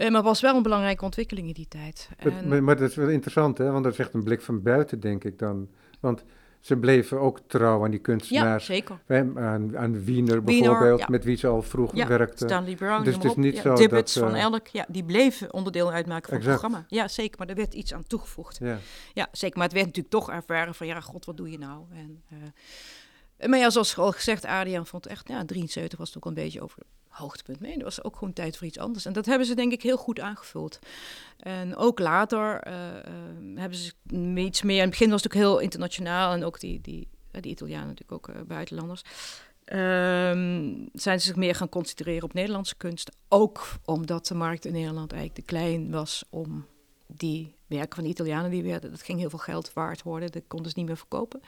[0.00, 2.08] Uh, maar was wel een belangrijke ontwikkeling in die tijd.
[2.16, 2.48] En...
[2.48, 3.70] Maar, maar, dat is wel interessant, hè?
[3.70, 5.68] want dat is echt een blik van buiten, denk ik dan.
[6.00, 6.24] Want
[6.60, 8.66] ze bleven ook trouw aan die kunstenaars.
[8.66, 8.98] Ja, zeker.
[9.36, 11.06] Aan, aan Wiener bijvoorbeeld, Wiener, ja.
[11.08, 12.48] met wie ze al vroeg ja, werkten.
[12.48, 14.12] Stanley Brown, dus het is niet zo dat...
[14.12, 16.52] van uh, Elk, ja, die bleven onderdeel uitmaken van exact.
[16.52, 16.86] het programma.
[16.88, 18.58] Ja, zeker, maar er werd iets aan toegevoegd.
[18.62, 18.78] Ja.
[19.12, 19.56] ja, zeker.
[19.56, 21.84] Maar het werd natuurlijk toch ervaren van, ja, god, wat doe je nou?
[21.92, 26.24] En, uh, maar ja, zoals al gezegd, Adriaan vond echt, ja, 73 was het ook
[26.24, 27.76] een beetje over hoogtepunt mee.
[27.76, 29.04] Er was ook gewoon tijd voor iets anders.
[29.04, 30.78] En dat hebben ze denk ik heel goed aangevuld.
[31.38, 33.92] En ook later uh, uh, hebben ze
[34.36, 34.76] iets meer...
[34.76, 36.80] In het begin was het natuurlijk heel internationaal en ook die...
[36.80, 37.08] die
[37.40, 39.02] die Italianen natuurlijk ook uh, buitenlanders,
[39.72, 43.10] um, zijn ze zich meer gaan concentreren op Nederlandse kunst.
[43.28, 46.66] Ook omdat de markt in Nederland eigenlijk te klein was om
[47.06, 50.42] die werken van de Italianen, die werden, dat ging heel veel geld waard worden, dat
[50.48, 51.40] konden ze niet meer verkopen.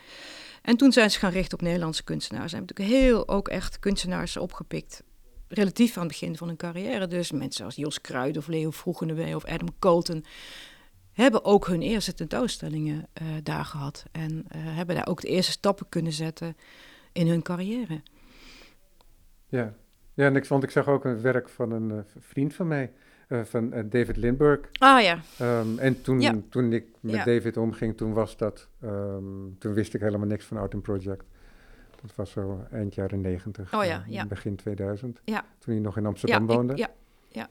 [0.62, 2.51] En toen zijn ze gaan richten op Nederlandse kunstenaars.
[2.51, 5.03] Ze hebben natuurlijk heel ook echt kunstenaars opgepikt,
[5.55, 7.07] relatief aan het begin van hun carrière.
[7.07, 10.25] Dus mensen als Jos Kruid of Leo Vroegenewee of Adam Colton
[11.12, 14.05] hebben ook hun eerste tentoonstellingen uh, daar gehad.
[14.12, 16.57] En uh, hebben daar ook de eerste stappen kunnen zetten
[17.12, 18.01] in hun carrière.
[19.47, 19.75] Ja,
[20.15, 22.93] ja en ik, want ik zag ook een werk van een uh, vriend van mij,
[23.29, 24.69] van David Lindbergh.
[24.79, 25.21] Ah ja.
[25.61, 26.35] Um, en toen, ja.
[26.51, 27.25] toen ik met ja.
[27.25, 31.25] David omging, toen was dat, um, toen wist ik helemaal niks van Art and Project.
[32.03, 34.27] Dat was zo eind jaren negentig, oh, ja, ja.
[34.27, 35.21] begin 2000.
[35.25, 35.45] Ja.
[35.59, 36.77] Toen hij nog in Amsterdam woonde.
[36.77, 36.91] Ja,
[37.29, 37.49] ja,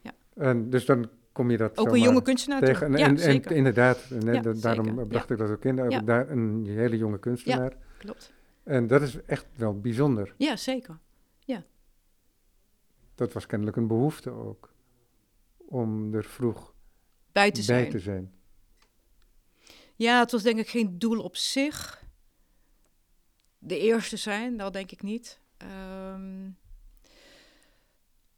[0.00, 0.12] ja.
[0.34, 2.86] En dus dan kom je dat ook een jonge kunstenaar tegen.
[2.94, 5.06] En, ja, en, inderdaad, en, ja, daarom zeker.
[5.06, 6.04] bracht ik dat ook in.
[6.04, 7.70] Daar een hele jonge kunstenaar.
[7.70, 8.32] Ja, klopt.
[8.62, 10.34] En dat is echt wel bijzonder.
[10.36, 10.98] Ja, zeker.
[11.38, 11.64] Ja.
[13.14, 14.72] Dat was kennelijk een behoefte ook.
[15.56, 16.74] Om er vroeg
[17.32, 17.90] bij te zijn.
[17.90, 18.32] Te zijn.
[19.94, 22.05] Ja, het was denk ik geen doel op zich.
[23.66, 25.40] De eerste zijn, dat denk ik niet.
[25.62, 26.58] Um,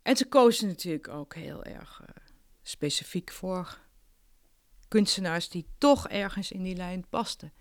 [0.03, 2.09] en ze kozen natuurlijk ook heel erg uh,
[2.63, 3.79] specifiek voor
[4.89, 7.53] kunstenaars die toch ergens in die lijn pasten.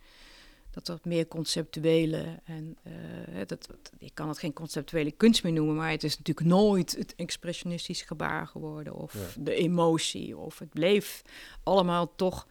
[0.70, 5.54] Dat dat meer conceptuele en uh, dat, dat, je kan het geen conceptuele kunst meer
[5.54, 9.44] noemen, maar het is natuurlijk nooit het expressionistische gebaar geworden of ja.
[9.44, 11.22] de emotie of het bleef
[11.64, 12.48] allemaal toch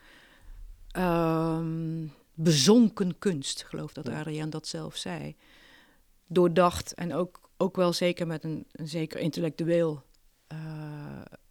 [0.96, 3.64] um, bezonken kunst.
[3.64, 5.36] Geloof dat Adriaan dat zelf zei.
[6.26, 10.02] Doordacht en ook, ook wel zeker met een, een zeker intellectueel,
[10.52, 10.58] uh,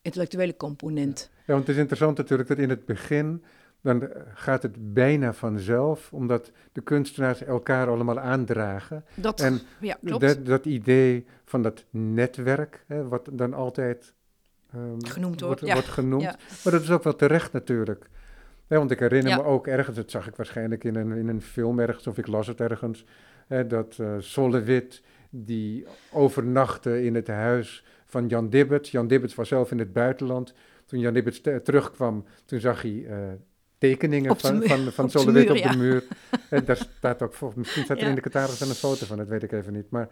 [0.01, 1.29] intellectuele component.
[1.45, 3.43] Ja, want het is interessant natuurlijk dat in het begin,
[3.81, 9.05] dan gaat het bijna vanzelf, omdat de kunstenaars elkaar allemaal aandragen.
[9.13, 10.21] Dat, en ja, klopt.
[10.21, 14.13] Dat, dat idee van dat netwerk, hè, wat dan altijd
[14.75, 15.73] um, genoemd wordt, wordt, ja.
[15.73, 16.23] wordt genoemd.
[16.23, 16.35] Ja.
[16.63, 18.09] Maar dat is ook wel terecht natuurlijk.
[18.67, 19.37] Want ik herinner Ja.
[19.37, 22.27] me ook ergens, dat zag ik waarschijnlijk in een, in een film ergens, of ik
[22.27, 23.05] las het ergens,
[23.47, 28.91] hè, dat uh, Sollewit, die overnachtte in het huis van Jan Dibbets.
[28.91, 30.53] Jan Dibbets was zelf in het buitenland.
[30.85, 33.17] Toen Jan Dibbets te- terugkwam, toen zag hij uh,
[33.77, 35.71] tekeningen van, muur, van, van op de Solowit muur, op ja.
[35.71, 36.03] de muur.
[36.49, 38.09] En daar staat ook, misschien staat er Ja.
[38.09, 39.89] in de catalogus een foto van, dat weet ik even niet.
[39.89, 40.09] Maar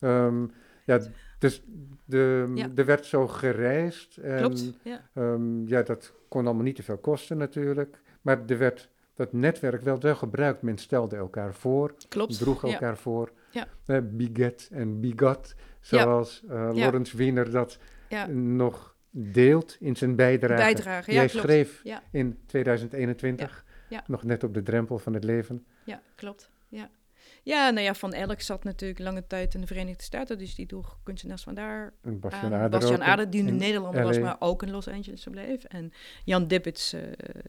[0.00, 0.44] ehm,
[0.84, 1.00] ja,
[1.42, 1.62] dus
[2.04, 2.68] de, Ja.
[2.74, 4.16] er werd zo gereisd.
[4.16, 5.08] En, Klopt, ja.
[5.14, 8.00] ehm, ja, dat kon allemaal niet te veel kosten natuurlijk.
[8.22, 10.62] Maar er werd dat netwerk wel, wel gebruikt.
[10.62, 12.38] Men stelde elkaar voor, Klopt.
[12.38, 12.72] droeg ja.
[12.72, 13.32] elkaar voor.
[13.50, 13.66] Ja.
[13.86, 16.72] Eh, biget en bigot, zoals eh Ja.
[16.74, 17.78] Lawrence Wiener dat
[18.28, 20.62] nog deelt in zijn bijdrage.
[20.62, 21.44] Bijdrage, hij klopt.
[21.46, 22.02] schreef Ja.
[22.10, 23.96] in 2021, Ja.
[23.96, 24.04] Ja.
[24.06, 25.66] nog net op de drempel van het leven.
[25.84, 26.50] Ja, klopt.
[26.68, 26.90] Ja.
[27.44, 30.66] Ja, nou ja, Van Elk zat natuurlijk lange tijd in de Verenigde Staten, dus die
[30.66, 32.58] droeg kunstenaars van daar En Bastiaan aan.
[32.58, 35.64] Ader Bastiaan ook, Ader, die in een Nederlander was, maar ook in Los Angeles bleef.
[35.64, 35.92] En
[36.24, 37.02] Jan Dibbits eh,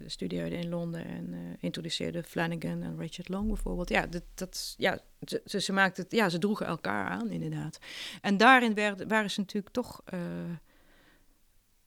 [0.05, 3.89] studeerde in Londen en eh, introduceerde Flanagan en Richard Long bijvoorbeeld.
[3.89, 7.79] Ja, dat, dat, ja ze, ze, ze maakten het, ja, ze droegen elkaar aan inderdaad.
[8.21, 10.19] En daarin werd, waren ze natuurlijk toch eh,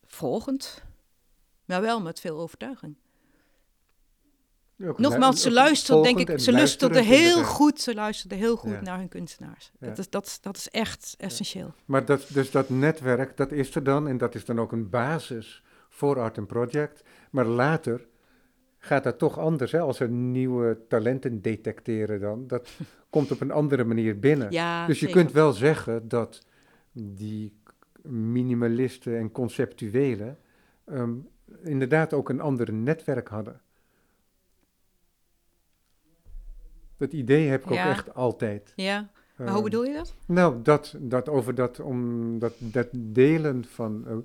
[0.04, 0.84] volgend,
[1.64, 2.96] maar wel met veel overtuiging.
[4.76, 8.80] Nogmaals, ze ook luisterden, denk ik, en ze luisterend heel goed, ze heel goed Ja.
[8.80, 9.72] naar hun kunstenaars.
[9.80, 9.86] Ja.
[9.86, 11.74] Dat, is, dat, dat is echt essentieel.
[11.84, 14.90] Maar dat, dus dat netwerk, dat is er dan en dat is dan ook een
[14.90, 17.02] basis voor Art and Project.
[17.30, 18.06] Maar later
[18.78, 19.80] gaat dat toch anders, hè?
[19.80, 22.46] als er nieuwe talenten detecteren dan.
[22.46, 22.68] Dat
[23.10, 24.50] komt op een andere manier binnen.
[24.50, 25.20] Ja, dus je zeker.
[25.22, 26.46] kunt wel zeggen dat
[26.92, 27.60] die
[28.02, 30.38] minimalisten en conceptuelen
[30.84, 31.14] ehm,
[31.62, 33.60] inderdaad ook een ander netwerk hadden.
[36.96, 37.84] Dat idee heb ik Ja.
[37.84, 38.72] ook echt altijd.
[38.76, 40.14] Ja, maar hoe Ehm, bedoel je dat?
[40.26, 44.16] nou, dat, dat over dat, om dat, dat delen van eh,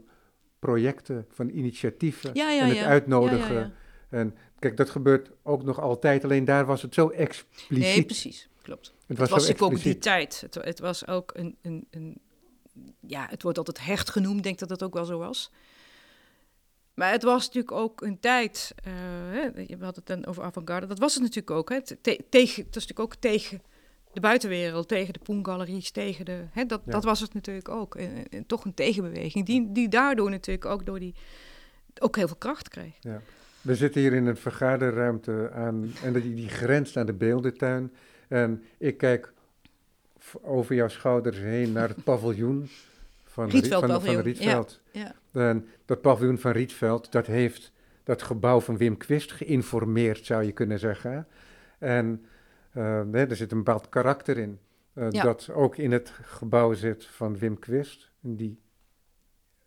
[0.60, 3.74] projecten, van initiatieven Ja, ja, en het uitnodigen.
[4.10, 7.78] En kijk, dat gebeurt ook nog altijd, alleen daar was het zo expliciet.
[7.78, 8.50] Nee, precies.
[8.62, 8.86] Klopt.
[8.88, 10.42] het Het was, was, ook die tijd.
[10.42, 12.22] Het, het was ook een, een, een...
[13.00, 14.44] Ja, het wordt altijd hecht genoemd.
[14.44, 15.52] Denk dat dat ook wel zo was.
[16.94, 18.74] Maar het was natuurlijk ook een tijd...
[18.84, 18.92] eh,
[19.32, 20.88] hè, we hadden het dan over avant-garde.
[20.88, 21.70] Dat was het natuurlijk ook.
[21.70, 21.98] Hè, te-
[22.30, 23.62] tegen, het was natuurlijk ook tegen
[24.14, 24.88] de buitenwereld.
[24.88, 25.92] Tegen de poengaleries.
[25.92, 26.44] Tegen de...
[26.52, 26.92] Hè, dat, Ja.
[26.92, 27.96] dat was het natuurlijk ook.
[27.96, 29.46] Eh, eh, toch een tegenbeweging.
[29.46, 31.16] Die, die daardoor natuurlijk ook door die...
[32.00, 32.94] Ook heel veel kracht kreeg.
[33.62, 37.94] We zitten hier in een vergaderruimte aan, en die, die grenst aan de beeldentuin.
[38.28, 39.34] En ik kijk
[40.42, 42.70] over jouw schouders heen naar het paviljoen
[43.26, 44.80] van, Rie- Rietveld van, van Rietveld.
[44.92, 45.16] Ja.
[45.32, 47.72] En dat paviljoen van Rietveld, dat heeft
[48.04, 51.28] dat gebouw van Wim Quist geïnformeerd, zou je kunnen zeggen.
[51.80, 52.26] En
[52.72, 54.60] eh, er zit een bepaald karakter in,
[54.94, 55.24] eh, Ja.
[55.24, 58.12] dat ook in het gebouw zit van Wim Quist.
[58.20, 58.60] Die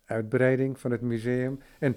[0.05, 1.61] uitbreiding van het museum.
[1.79, 1.97] En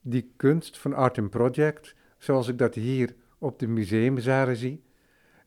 [0.00, 4.82] die kunst van Art and Project, zoals ik dat hier op de museumzalen zie,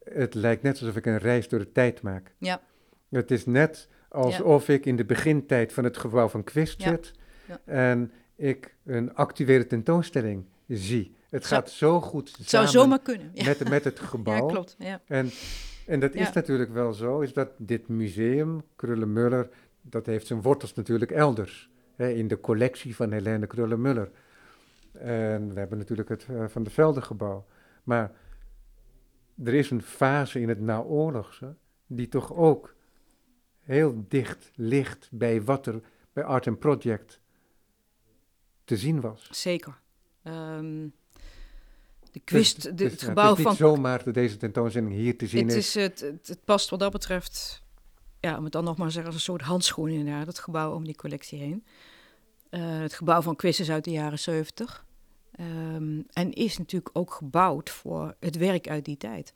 [0.04, 2.34] het lijkt net alsof ik een reis door de tijd maak.
[2.38, 2.62] Ja.
[3.10, 6.90] Het is net alsof ik in de begintijd van het gebouw van Quist Ja.
[6.90, 7.14] zit
[7.50, 7.62] Ja.
[7.66, 11.16] en ik een actuele tentoonstelling zie.
[11.30, 13.30] Het Zou- gaat zo goed Het zou samen zomaar kunnen.
[13.34, 14.46] Ja, met, met het ja gebouw.
[14.48, 14.76] klopt.
[14.80, 15.02] Ja.
[15.08, 15.30] En,
[15.88, 16.32] en dat is Ja.
[16.34, 19.50] natuurlijk wel zo, is dat dit museum, Krullenmuller,
[19.82, 21.70] dat heeft zijn wortels natuurlijk elders.
[21.96, 24.12] Hè, in de collectie van Helene Krullenmuller.
[24.92, 27.46] En we hebben natuurlijk het eh, Van de Veldengebouw.
[27.84, 28.12] Maar
[29.44, 31.56] er is een fase in het naoorlogse
[31.88, 32.76] die toch ook
[33.60, 35.82] heel dicht ligt bij wat er
[36.14, 37.22] bij Art and Project
[38.70, 39.28] te zien was.
[39.32, 39.80] Zeker.
[40.24, 40.88] Ehm,
[42.12, 43.56] de Dus kwist, de, het gebouw het is van...
[43.56, 45.76] zomaar deze tentoonstelling hier te zien Het, is.
[45.76, 47.64] is, het, het, het past wat dat betreft,
[48.20, 50.74] ja, om het dan nog maar te zeggen, als een soort handschoen inderdaad, het gebouw
[50.74, 51.66] om die collectie heen.
[52.50, 54.86] Eh, het gebouw van Quiz is uit de jaren 70.
[55.32, 59.34] Ehm, en is natuurlijk ook gebouwd voor het werk uit die tijd.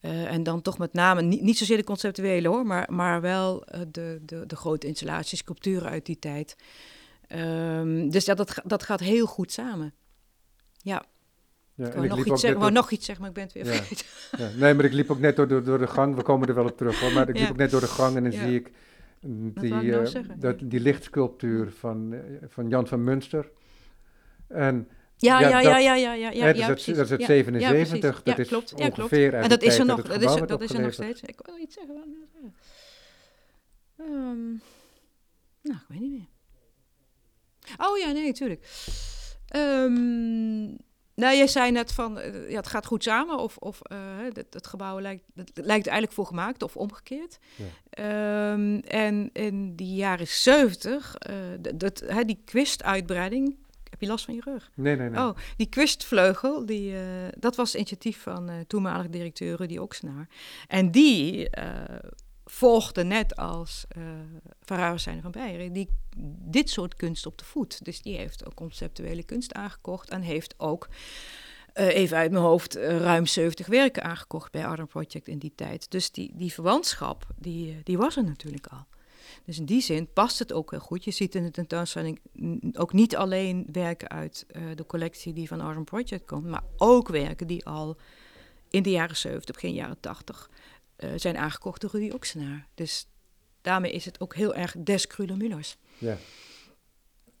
[0.00, 3.64] Eh, en dan toch met name, niet, niet zozeer de conceptuele hoor, maar, maar wel
[3.64, 6.56] eh, de, de, de grote installaties, sculpturen uit die tijd.
[7.26, 9.94] Ehm, dus ja, dat, dat gaat heel goed samen.
[10.76, 11.04] Ja,
[11.74, 13.64] Ja, ik wou nog, iets zeggen, door- nog iets zeggen, maar ik ben het weer
[13.74, 13.82] Ja.
[13.82, 14.06] vergeten.
[14.38, 16.14] Ja, nee, maar ik liep ook net door de, door de gang.
[16.14, 17.12] We komen er wel op terug hoor.
[17.12, 18.72] Maar ik liep ook net door de gang en dan zie ik
[19.20, 23.50] mm, die, nou eh, dat, die lichtsculptuur van, eh, van Jan van Munster.
[24.48, 27.20] En Ja, Ja, ja, dat- ja, ja, ja, ja, hè, dus ja, dat, is het
[27.20, 27.60] Ja, 77.
[27.60, 28.24] ja, precies.
[28.24, 28.74] dat is klopt.
[28.74, 31.20] Ongeveer En dat is er nog, dat is, er- dat is er nog steeds.
[31.22, 31.94] Ik wil iets zeggen.
[33.96, 34.46] Ehm,
[35.62, 36.26] nou, ik weet niet meer.
[37.76, 38.66] Oh ja, nee, natuurlijk.
[39.48, 40.64] Ehm,
[41.14, 43.98] nou, jij zei net van, eh, ja, het gaat goed samen, of, of eh,
[44.32, 47.38] het, het gebouw lijkt, het lijkt eigenlijk voor gemaakt, of omgekeerd.
[47.54, 47.64] Ja.
[47.90, 51.34] Ehm, en in die jaren 70, eh,
[51.74, 53.56] dat, hè, die Quist-uitbreiding,
[53.90, 54.70] heb je last van je rug?
[54.74, 55.20] Nee, nee, nee.
[55.20, 57.02] Oh, die Quistvleugel, die, eh,
[57.38, 60.28] dat was het initiatief van toenmalige directeur Rudy Oxenaar.
[60.68, 61.48] En die,
[62.46, 64.04] volgde net als uh,
[64.60, 65.88] Van zijn van Beieren, die
[66.48, 67.84] dit soort kunst op de voet.
[67.84, 70.88] Dus die heeft ook conceptuele kunst aangekocht en heeft ook,
[71.74, 75.52] uh, even uit mijn hoofd, uh, ruim 70 werken aangekocht bij Art Project in die
[75.54, 75.90] tijd.
[75.90, 78.86] Dus die, die verwantschap, die, die was er natuurlijk al.
[79.44, 81.04] Dus in die zin past het ook heel goed.
[81.04, 82.20] Je ziet in de tentoonstelling
[82.72, 87.46] ook niet alleen werken uit de collectie die van Art Project komt, maar ook werken
[87.46, 87.96] die al
[88.70, 90.50] in de jaren 70, begin jaren 80
[90.98, 92.66] uh, zijn aangekocht door Rudy Oxenaar.
[92.74, 93.08] Dus
[93.60, 95.78] daarmee is het ook heel erg des Mullers.
[95.98, 96.16] Ja.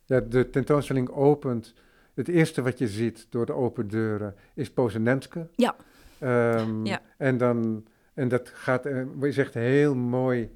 [0.04, 1.74] ja, de tentoonstelling opent.
[2.14, 5.48] Het eerste wat je ziet door de open deuren is Pozenenske.
[5.54, 5.76] Ja.
[6.20, 7.02] Um, ja.
[7.16, 10.50] En, dan, en dat gaat, uh, is echt heel mooi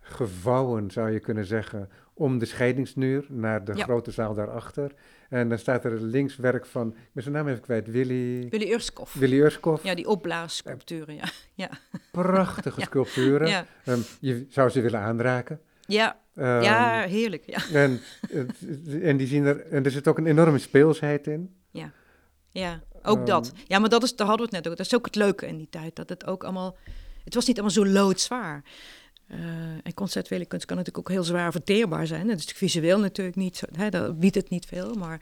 [0.00, 4.94] gevouwen, zou je kunnen zeggen, om de scheidingsmuur naar de grote zaal daarachter.
[5.28, 8.48] En dan staat er links werk van, ik ben zijn naam even kwijt, Willy...
[8.48, 9.14] Willy Urskoff.
[9.14, 9.84] Willy Urskoff.
[9.84, 11.24] Ja, die opblaassculpturen, ja.
[11.64, 11.70] ja.
[12.10, 13.48] Prachtige sculpturen.
[13.48, 13.66] Ja.
[13.84, 15.60] Um, je zou ze willen aanraken.
[15.86, 17.42] Ja, um, ja heerlijk.
[17.46, 17.58] Ja.
[17.82, 18.00] En,
[19.02, 21.56] en, die zien er, en er zit ook een enorme speelsheid in.
[21.70, 21.92] Ja,
[22.50, 23.52] ja ook um, dat.
[23.66, 24.78] Ja, maar dat is, daar hadden we het net ook.
[24.78, 26.76] Dat is ook het leuke in die tijd, dat het ook allemaal...
[27.24, 28.64] Het was niet allemaal zo loodzwaar.
[29.30, 29.38] Uh,
[29.82, 32.26] en conceptuele kunst kan natuurlijk ook heel zwaar verteerbaar zijn.
[32.26, 34.94] Dat is visueel natuurlijk niet, zo, hè, dat biedt het niet veel.
[34.94, 35.20] Maar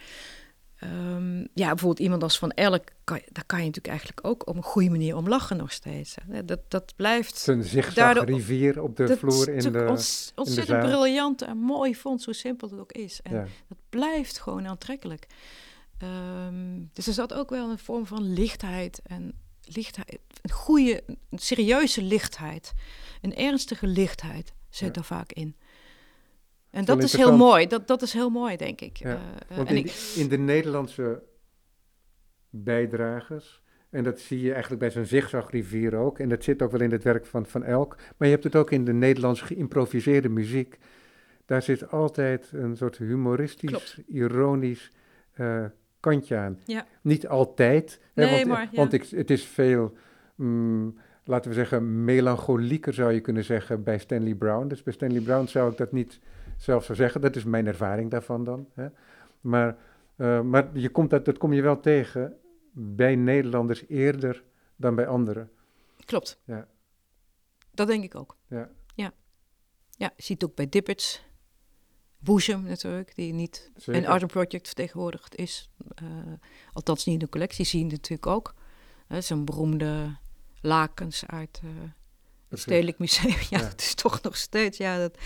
[0.83, 4.57] um, ja, bijvoorbeeld iemand als Van Elk, kan, daar kan je natuurlijk eigenlijk ook op
[4.57, 6.17] een goede manier om lachen nog steeds.
[6.29, 6.45] Hè.
[6.45, 7.47] Dat, dat blijft...
[7.47, 12.33] Een zigzag rivier op de vloer in de ont, Ontzettend briljant en mooi vond, zo
[12.33, 13.21] simpel het ook is.
[13.23, 13.47] En ja.
[13.69, 15.27] dat blijft gewoon aantrekkelijk.
[16.49, 19.33] Um, dus er zat ook wel een vorm van lichtheid en
[19.65, 22.73] lichtheid, een goede, een serieuze lichtheid,
[23.25, 25.01] een ernstige lichtheid zit ja.
[25.01, 25.57] er vaak in.
[26.71, 28.97] En dat is heel mooi, dat, dat is heel mooi, denk ik.
[28.97, 31.23] Ja, uh, want in, ik, in, de Nederlandse
[32.51, 36.81] bijdragers, en dat zie je eigenlijk bij zo'n zigzagrivier ook, en dat zit ook wel
[36.81, 40.29] in het werk van Van Elk, maar je hebt het ook in de Nederlands geïmproviseerde
[40.29, 40.79] muziek.
[41.47, 43.99] Daar zit altijd een soort humoristisch, Klopt.
[44.07, 44.91] ironisch
[45.37, 45.65] uh,
[46.01, 46.59] kantje aan.
[46.65, 46.87] Ja.
[47.03, 48.77] Niet altijd, nee, hè, want, maar, ja.
[48.77, 49.97] want ik, het is veel,
[50.35, 54.69] mm, laten we zeggen, melancholieker zou je kunnen zeggen bij Stanley Brown.
[54.69, 56.21] Dus bij Stanley Brown zou ik dat niet
[56.57, 57.21] zelf zo zeggen.
[57.21, 58.69] Dat is mijn ervaring daarvan dan.
[58.75, 58.87] Hè.
[59.41, 59.77] Maar,
[60.17, 62.37] uh, maar je komt dat, dat kom je wel tegen
[62.73, 64.43] bij Nederlanders eerder
[64.77, 65.51] dan bij anderen.
[66.05, 66.41] Klopt.
[66.45, 66.69] Ja.
[67.71, 68.37] Dat denk ik ook.
[68.49, 68.71] Ja.
[68.95, 69.13] Ja,
[69.91, 71.25] ja je ziet het ook bij Dippets.
[72.19, 74.03] Boezem natuurlijk, die niet Zeker.
[74.03, 75.71] in Art Project vertegenwoordigd is.
[76.03, 76.33] Uh,
[76.73, 78.55] althans niet in de collectie, zien natuurlijk ook.
[79.09, 80.17] Uh, Zo'n beroemde
[80.65, 81.71] lakens uit uh,
[82.49, 83.35] het Stedelijk Museum.
[83.51, 84.79] Ja, ja, het is toch nog steeds...
[84.79, 85.19] Ja, dat,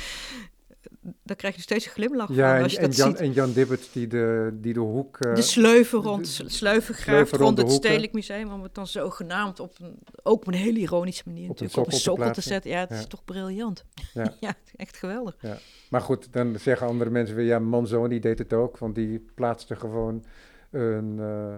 [1.22, 3.20] daar krijg je steeds een glimlach ja, van als je en, dat Jan, ziet.
[3.20, 5.18] En Jan Dibbert die de, die de hoek...
[5.26, 9.60] Uh, de sleuven rond, de, sleuvengraaf rond, rond het Stedelijk Museum, om het dan zogenaamd
[9.60, 12.32] op een, ook op een hele ironische manier op natuurlijk, een op een sokkel te,
[12.32, 12.70] te, zetten.
[12.70, 12.96] Ja, het ja.
[12.96, 13.84] is toch briljant.
[14.14, 15.36] Ja, ja echt geweldig.
[15.40, 15.58] Ja.
[15.90, 19.76] Maar goed, dan zeggen andere mensen weer, ja, Manzoni deed het ook, want die plaatste
[19.76, 20.24] gewoon
[20.70, 21.54] een, uh,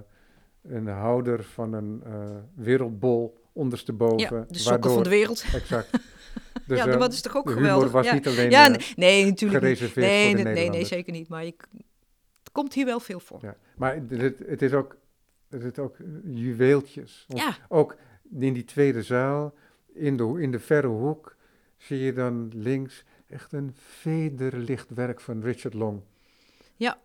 [0.62, 2.12] een houder van een uh,
[2.54, 4.36] wereldbol ondersteboven.
[4.36, 5.44] Ja, de sokkel van de wereld.
[5.54, 5.90] Exact.
[6.66, 7.90] Dus, ja, dat is toch ook geweldig.
[7.90, 8.14] was ja.
[8.14, 11.28] niet alleen ja, nee, nee natuurlijk gereserveerd nee, voor de nee, nee, nee, zeker niet.
[11.28, 11.54] Maar je,
[12.38, 13.38] het komt hier wel veel voor.
[13.42, 13.56] Ja.
[13.76, 14.96] Maar het, het is ook,
[15.48, 17.24] het is ook juweeltjes.
[17.28, 17.56] Ja.
[17.68, 17.96] Ook
[18.38, 19.54] in die tweede zaal,
[19.94, 21.36] in de, in de verre hoek,
[21.76, 26.00] zie je dan links echt een vederlicht werk van Richard Long.
[26.76, 26.98] Ja.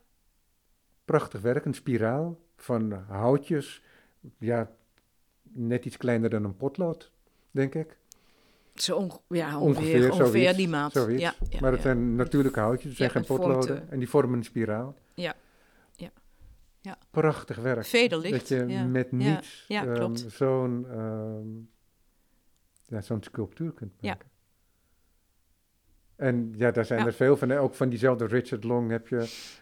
[1.06, 3.82] Prachtig werk, een spiraal van houtjes.
[4.40, 4.72] Ja,
[5.56, 7.12] net iets kleiner dan een potlood,
[7.52, 7.98] denk ik.
[8.74, 10.94] Zo onge ja, ongeveer, ongeveer, ongeveer die maat.
[10.94, 13.78] Ja, ja, maar het zijn natuurlijke houtjes, het zijn geen potloden.
[13.78, 14.96] Vormt, en die vormen een spiraal.
[15.14, 15.34] Ja.
[15.96, 16.10] ja.
[16.82, 16.98] ja.
[17.12, 17.86] Prachtig werk.
[17.86, 18.50] Vederlicht.
[18.50, 21.70] Dat je met niets um, zo'n um,
[22.86, 24.30] ja, zo'n sculptuur kunt maken.
[26.16, 27.52] En ja, daar zijn er veel van.
[27.52, 29.16] Ook van diezelfde Richard Long heb je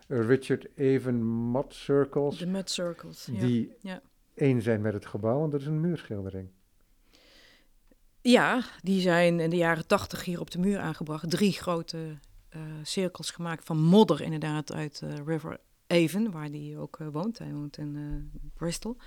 [0.07, 2.37] uh, Richard Even Mud Circles.
[2.37, 3.73] De Mud Circles, Die
[4.33, 6.49] één zijn met het gebouw, en dat is een muurschildering.
[8.21, 11.29] Ja, die zijn in de jaren tachtig hier op de muur aangebracht.
[11.29, 16.99] Drie grote uh, cirkels gemaakt van modder, inderdaad, uit uh, River Avon, waar die ook
[16.99, 17.37] uh, woont.
[17.37, 18.97] Hij woont in Bristol.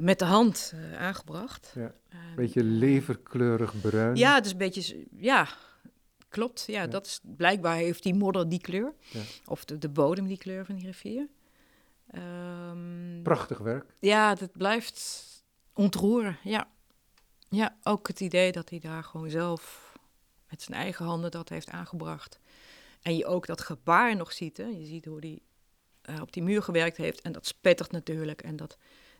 [0.00, 1.72] met de hand aangebracht.
[1.74, 4.16] Ja, een beetje leverkleurig bruin.
[4.16, 5.48] Ja, het is een beetje, ja,
[6.28, 6.64] klopt.
[6.66, 8.94] Ja, ja, dat is, blijkbaar heeft die modder die kleur.
[9.10, 9.20] Ja.
[9.46, 11.28] Of de, de bodem die kleur van die rivier.
[12.14, 13.94] Um, Prachtig werk.
[14.00, 15.26] Ja, het blijft
[15.74, 16.68] ontroeren, ja.
[17.48, 19.92] Ja, ook het idee dat hij daar gewoon zelf
[20.48, 22.38] met zijn eigen handen dat heeft aangebracht.
[23.02, 24.56] En je ook dat gebaar nog ziet.
[24.56, 24.64] Hè?
[24.64, 25.38] Je ziet hoe hij
[26.14, 27.20] uh, op die muur gewerkt heeft.
[27.20, 28.42] En dat spettert natuurlijk.
[28.42, 28.76] En dat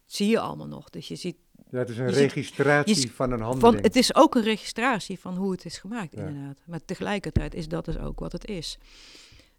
[0.07, 0.91] zie je allemaal nog.
[0.91, 1.37] Dus je ziet
[1.71, 3.83] Ja, het is een registratie ziet- van een van, handeling.
[3.83, 6.27] het is ook een registratie van hoe het is gemaakt, Ja.
[6.27, 6.59] inderdaad.
[6.67, 8.79] Maar tegelijkertijd is dat dus ook wat het is.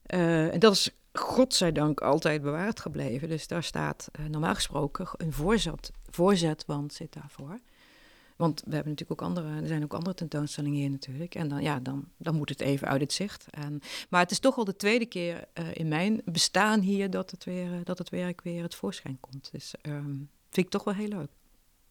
[0.01, 3.29] Eh, en dat is godzijdank altijd bewaard gebleven.
[3.29, 7.59] Dus daar staat eh, normaal gesproken een voorzet, voorzetwand zit daarvoor.
[8.35, 11.35] Want we hebben natuurlijk ook andere, er zijn ook andere tentoonstellingen hier natuurlijk.
[11.35, 13.45] En dan, ja, dan, dan moet het even uit het zicht.
[13.49, 17.31] En, maar het is toch al de tweede keer eh, in mijn bestaan hier dat
[17.31, 19.49] het, weer, eh, dat het werk weer het voorschijn komt.
[19.51, 20.15] Dus ehm,
[20.49, 21.29] vind ik toch wel heel leuk.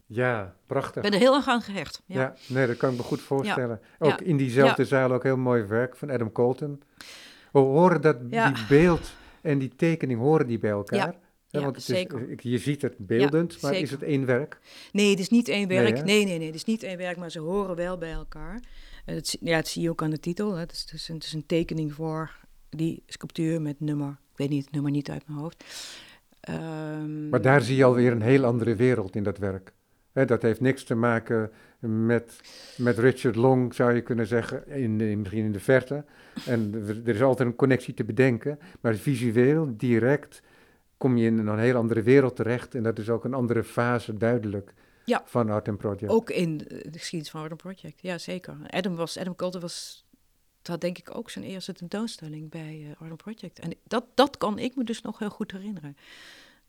[0.07, 0.97] Ja, prachtig.
[0.97, 2.03] Ik ben er heel erg aan gehecht.
[2.07, 2.21] Ja.
[2.21, 2.35] Ja.
[2.49, 3.81] nee, dat kan ik me goed voorstellen.
[3.99, 4.27] Ook Ja.
[4.27, 6.83] in diezelfde zaal ook heel mooi werk van Adam Colton.
[7.53, 8.51] We horen dat Ja.
[8.51, 11.15] die beeld en die tekening horen die bij elkaar.
[11.49, 11.61] Ja.
[11.61, 12.23] Want het zeker.
[12.23, 14.59] Is, ik- je ziet het beeldend, maar is het één werk?
[14.93, 16.05] Nee, het is niet één werk.
[16.05, 18.61] Nee, nee, nee, het is niet één werk, maar ze horen wel bij elkaar.
[19.05, 20.53] En het, ja, dat zie je ook aan de titel.
[20.55, 20.61] hè.
[20.61, 22.37] Het is, het, is een, het is een tekening voor
[22.69, 24.09] die sculptuur met nummer.
[24.11, 25.65] Ik weet niet het nummer niet uit mijn hoofd.
[26.41, 29.73] Ehm, Maar daar zie je alweer een heel andere wereld in dat werk.
[30.13, 32.41] Dat heeft niks te maken met,
[32.77, 36.05] met Richard Long, zou je kunnen zeggen, in, in, misschien in de verte.
[36.47, 38.59] En er, is altijd een connectie te bedenken.
[38.81, 40.43] Maar visueel, direct,
[40.97, 42.75] kom je in een heel andere wereld terecht.
[42.75, 45.23] En dat is ook een andere fase duidelijk Ja.
[45.25, 46.09] van Art and Project.
[46.13, 48.57] Ook in de geschiedenis van Adam Project, ja zeker.
[48.67, 50.05] Adam, was, Adam Coulter was,
[50.63, 53.59] had denk ik ook zijn eerste tentoonstelling bij eh Adam Project.
[53.59, 55.97] En dat, dat kan ik me dus nog heel goed herinneren.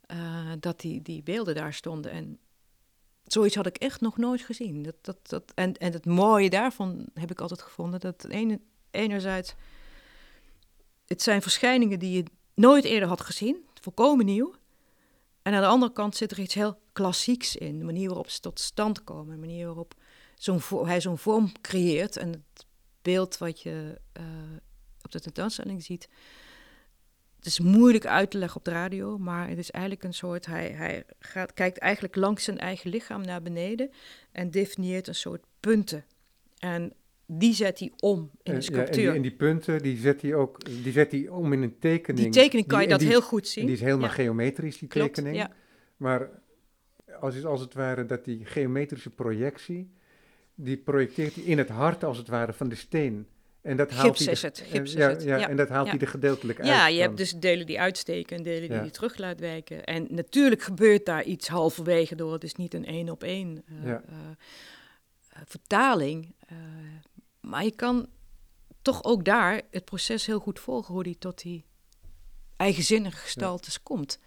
[0.06, 2.12] Eh, dat die, die beelden daar stonden.
[2.12, 2.38] En
[3.34, 4.84] zoiets had ik echt nog nooit gezien.
[4.84, 8.00] Dat, dat, dat, en, en het mooie daarvan heb ik altijd gevonden.
[8.00, 8.60] Dat ene,
[8.92, 9.54] enerzijds,
[11.06, 12.24] het zijn verschijningen die je
[12.54, 13.66] nooit eerder had gezien.
[13.82, 14.54] Volkomen nieuw.
[15.42, 17.80] En aan de andere kant zit er iets heel klassieks in.
[17.80, 19.34] De manier waarop ze tot stand komen.
[19.34, 19.94] De manier waarop
[20.86, 22.18] hij zo'n vorm creëert.
[22.18, 22.66] En het
[23.02, 24.24] beeld wat je eh,
[25.02, 26.10] op de tentoonstelling ziet.
[27.42, 29.18] Het is moeilijk uit te leggen op de radio.
[29.18, 30.46] Maar het is eigenlijk een soort...
[30.46, 33.90] Hij, hij gaat, kijkt eigenlijk langs zijn eigen lichaam naar beneden.
[34.32, 36.06] En definieert een soort punten.
[36.60, 36.94] En
[37.26, 38.96] die zet hij om in de ja, en, sculptuur.
[39.06, 42.24] die, en die punten, die zet hij ook die zet hij om in een tekening.
[42.34, 43.66] die tekening kan je dat heel is- goed en zien.
[43.66, 44.14] Die is helemaal Ja.
[44.14, 45.38] geometrisch, die Klopt, tekening.
[45.42, 45.52] ja.
[45.98, 46.30] Maar
[47.20, 49.92] als, het- als het ware dat die geometrische projectie,
[50.56, 53.28] die projecteert hij in het hart als het ware van de steen.
[53.62, 55.58] En dat haalt Gips hij is het, en- gips is ja, het, Ja, ja, en
[55.58, 56.68] dat haalt hij er gedeeltelijk uit.
[56.68, 57.06] Ja, je dan.
[57.06, 59.84] hebt dus delen die uitsteken en delen die je terug laat wijken.
[59.84, 62.34] En natuurlijk gebeurt daar iets halverwege door.
[62.34, 63.98] Het is niet een één op één eh, eh,
[65.30, 66.36] eh, vertaling.
[67.40, 68.08] maar je kan
[68.82, 71.66] toch ook daar het proces heel goed volgen hoe die tot die
[72.58, 74.20] eigenzinnige gestaltes komt.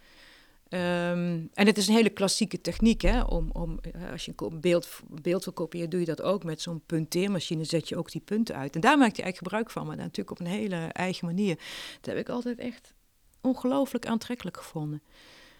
[0.75, 3.21] Ehm, en het is een hele klassieke techniek, hè?
[3.21, 4.89] Om, om, eh, als je een beeld,
[5.21, 8.55] beeld wil kopiëren, doe je dat ook met zo'n punteermachine, zet je ook die punten
[8.55, 8.75] uit.
[8.75, 11.55] En daar maakt hij eigenlijk gebruik van, maar natuurlijk op een hele eigen manier.
[12.01, 12.93] Dat heb ik altijd echt
[13.41, 15.01] ongelooflijk aantrekkelijk gevonden.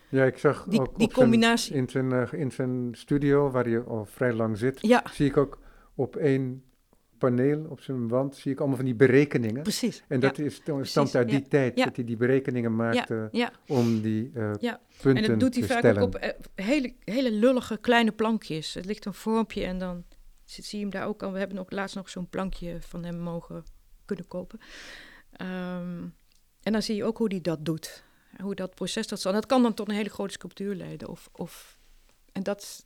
[0.10, 1.76] Ja, ik zag Die, ook die zijn- combinatie.
[1.76, 5.38] in, zijn, eh, in zijn studio, waar hij al vrij lang zit, Ja, zie ik
[5.38, 5.60] ook
[5.96, 6.64] op één
[7.18, 9.62] paneel op zijn wand, zie ik allemaal van die berekeningen.
[9.64, 10.04] precies.
[10.08, 11.38] En dat is, stamt uit ja.
[11.38, 11.86] die tijd, Ja.
[11.86, 13.30] dat hij die berekeningen maakte
[13.68, 14.80] om die Ja.
[15.02, 16.02] punten en dat doet hij te vaak stellen.
[16.02, 16.30] ook op eh,
[16.66, 18.74] hele, hele lullige kleine plankjes.
[18.74, 20.04] Het ligt een vormpje en dan
[20.44, 21.32] zit- zie je hem daar ook al.
[21.32, 23.64] We hebben ook laatst nog zo'n plankje van hem mogen
[24.06, 24.60] kunnen kopen.
[25.32, 26.04] Ehm,
[26.64, 28.04] en dan zie je ook hoe hij dat doet.
[28.42, 29.32] Hoe dat proces dat zal.
[29.34, 31.08] En dat kan dan tot een hele grote sculptuur leiden.
[31.10, 31.78] Of, of,
[32.32, 32.86] en dat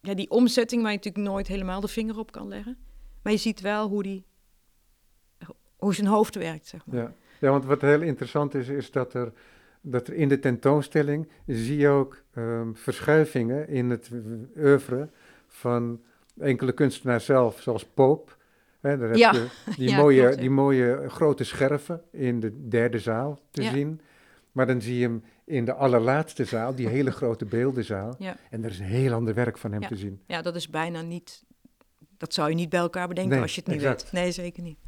[0.00, 2.76] ja, die omzetting waar je natuurlijk nooit helemaal de vinger op kan leggen.
[3.22, 4.24] Maar je ziet wel hoe, die,
[5.76, 6.96] hoe zijn hoofd werkt, zeg maar.
[6.96, 7.12] Ja.
[7.40, 9.32] ja, want wat heel interessant is, is dat er,
[9.80, 14.10] dat er in de tentoonstelling zie je ook ehm, verschuivingen in het
[14.56, 15.08] oeuvre
[15.46, 16.00] van
[16.38, 17.86] enkele kunstenaars zelf, zoals.
[18.80, 19.32] Hè, daar heb Ja.
[19.32, 19.46] je
[19.76, 23.70] die, Ja, mooie, klopt, die mooie grote scherven in de derde zaal te Ja.
[23.70, 24.00] zien.
[24.52, 28.16] Maar dan zie je hem in de allerlaatste zaal, die hele grote beeldenzaal.
[28.50, 30.20] En er is een heel ander werk van hem te zien.
[30.26, 31.44] Ja, dat is bijna niet.
[32.20, 34.02] Dat zou je niet bij elkaar bedenken Nee, als je het niet exact.
[34.02, 34.12] weet.
[34.12, 34.78] Nee, zeker niet.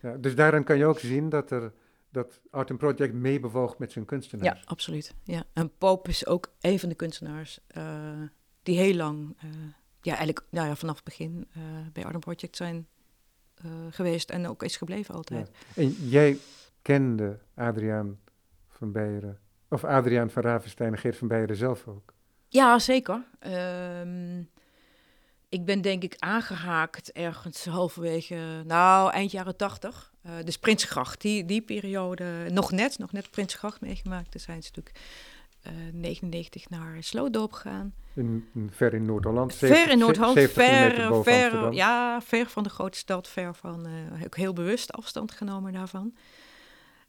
[0.00, 1.72] Ja, dus daarin kan je ook zien dat, er,
[2.10, 4.60] dat Art and Project meebewoog met zijn kunstenaars.
[4.60, 5.14] Ja, absoluut.
[5.22, 5.44] Ja.
[5.52, 8.22] En Pope is ook een van de kunstenaars eh,
[8.62, 9.48] die heel lang, eh,
[10.00, 11.62] ja, eigenlijk nou ja, vanaf het begin eh,
[11.92, 12.86] bij Art Project zijn
[13.90, 15.50] geweest en ook is gebleven altijd.
[15.74, 16.38] En jij
[16.82, 18.18] kende Adriaan
[18.68, 22.12] van Beieren, of Adriaan van Ravenstein en Geert van Beieren zelf ook.
[22.48, 23.24] Ja, zeker.
[23.38, 24.42] Ehm,
[25.48, 30.12] ik ben denk ik aangehaakt ergens halverwege, nou, eind jaren tachtig.
[30.22, 34.30] Eh dus Prinsgracht, die, die periode, nog net, nog net Prinsgracht meegemaakt.
[34.30, 35.04] Toen zijn ze natuurlijk
[35.62, 37.94] eh 99 naar Slootdorp gegaan.
[38.14, 39.54] In, in- ver in Noord-Holland.
[39.54, 43.54] ver 70 in Noord-Holland, 70 kilometer ver, ver, ja, ver van de grote stad, ver
[43.54, 46.14] van, eh, ook heel bewust afstand genomen daarvan.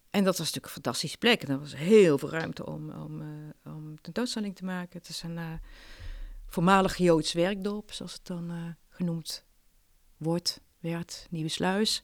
[0.10, 1.44] En dat was natuurlijk een fantastische plek.
[1.44, 3.22] En er was heel veel ruimte om, om,
[3.66, 5.00] om tentoonstelling te maken.
[5.00, 5.40] Het is een,
[6.50, 9.46] voormalig Joods werkdorp, zoals het dan genoemd
[10.18, 12.04] wordt, werd, Nieuwe Sluis.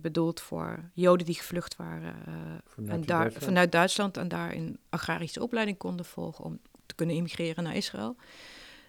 [0.00, 2.14] bedoeld voor Joden die gevlucht waren
[2.66, 3.44] vanuit, en daar, Duitsland.
[3.44, 8.16] vanuit Duitsland en daar een agrarische opleiding konden volgen om te kunnen immigreren naar Israël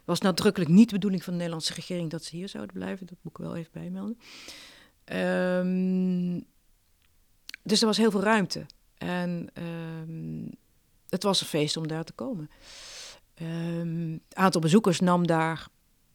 [0.06, 3.06] was nadrukkelijk niet de bedoeling van de Nederlandse regering dat ze hier zouden blijven.
[3.08, 4.18] Dat moet ik wel even bijmelden.
[5.06, 6.46] Um,
[7.64, 8.66] dus er was heel veel ruimte.
[8.98, 10.52] En um,
[11.10, 12.50] het was een feest om daar te komen.
[13.42, 15.68] Um, het aantal bezoekers nam daar,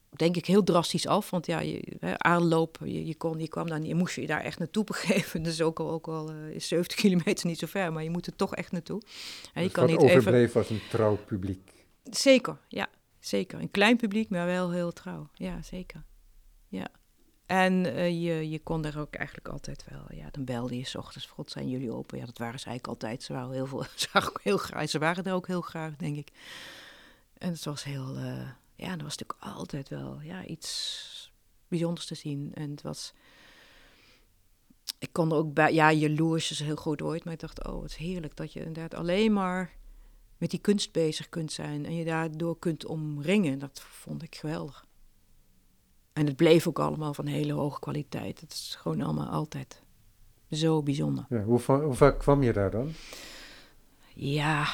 [0.09, 1.29] denk ik, heel drastisch af.
[1.29, 4.59] Want ja, je, aanloop, je, je, kon, je kwam dan, je moest je daar echt
[4.59, 5.43] naartoe begeven.
[5.51, 8.27] Dus ook al, ook al uh, is 70 kilometer niet zo ver, maar je moet
[8.27, 9.01] er toch echt naartoe.
[9.53, 10.61] En je dus kan niet overbleef even...
[10.61, 11.71] was een trouw publiek.
[12.03, 12.87] Zeker, ja.
[13.19, 13.59] Zeker.
[13.59, 15.29] Een klein publiek, maar wel heel trouw.
[15.33, 16.03] Ja, zeker.
[16.67, 16.87] Ja.
[17.45, 20.95] En uh, je, je kon er ook eigenlijk altijd wel, ja, dan belde je s
[20.95, 22.17] ochtends, god zijn jullie open?
[22.17, 23.23] Ja, dat waren ze eigenlijk altijd.
[23.23, 25.95] Ze waren heel veel, ze waren ook heel graag, ze waren er ook heel graag,
[25.95, 26.31] denk ik.
[27.41, 31.33] En het was heel, uh, ja, er was natuurlijk altijd wel, ja, iets
[31.67, 32.51] bijzonders te zien.
[32.53, 33.13] En het was,
[34.99, 37.81] ik kon er ook bij, ja, jaloers is heel groot ooit, maar ik dacht, oh,
[37.81, 39.73] het is heerlijk dat je inderdaad alleen maar
[40.37, 43.59] met die kunst bezig kunt zijn en je daardoor kunt omringen.
[43.59, 44.85] Dat vond ik geweldig.
[46.13, 48.39] En het bleef ook allemaal van hele hoge kwaliteit.
[48.39, 49.83] Het is gewoon allemaal altijd
[50.51, 51.25] zo bijzonder.
[51.29, 52.91] Ja, hoe, hoe, vaak kwam je daar dan?
[54.13, 54.67] Ja,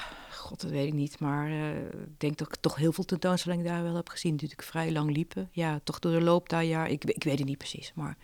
[0.47, 1.19] god, dat weet ik niet.
[1.19, 4.31] Maar uh, ik denk dat ik toch heel veel tentoonstellingen daar wel heb gezien.
[4.31, 5.49] Die natuurlijk vrij lang liepen.
[5.51, 6.89] Ja, toch door de loop daar jaar.
[6.89, 8.17] Ik, ik weet het niet precies, maar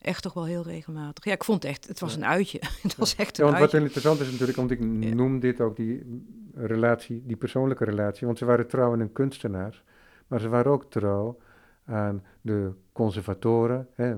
[0.00, 1.24] echt toch wel heel regelmatig.
[1.24, 2.60] Ja, ik vond het echt, het was een uitje.
[2.82, 4.80] het was echt een ja, want Wat interessant is natuurlijk, want ik
[5.14, 8.26] noem dit ook die relatie, die persoonlijke relatie.
[8.26, 9.82] Want ze waren trouw aan een kunstenaar,
[10.26, 11.38] maar ze waren ook trouw
[11.84, 14.14] aan de conservatoren, hè,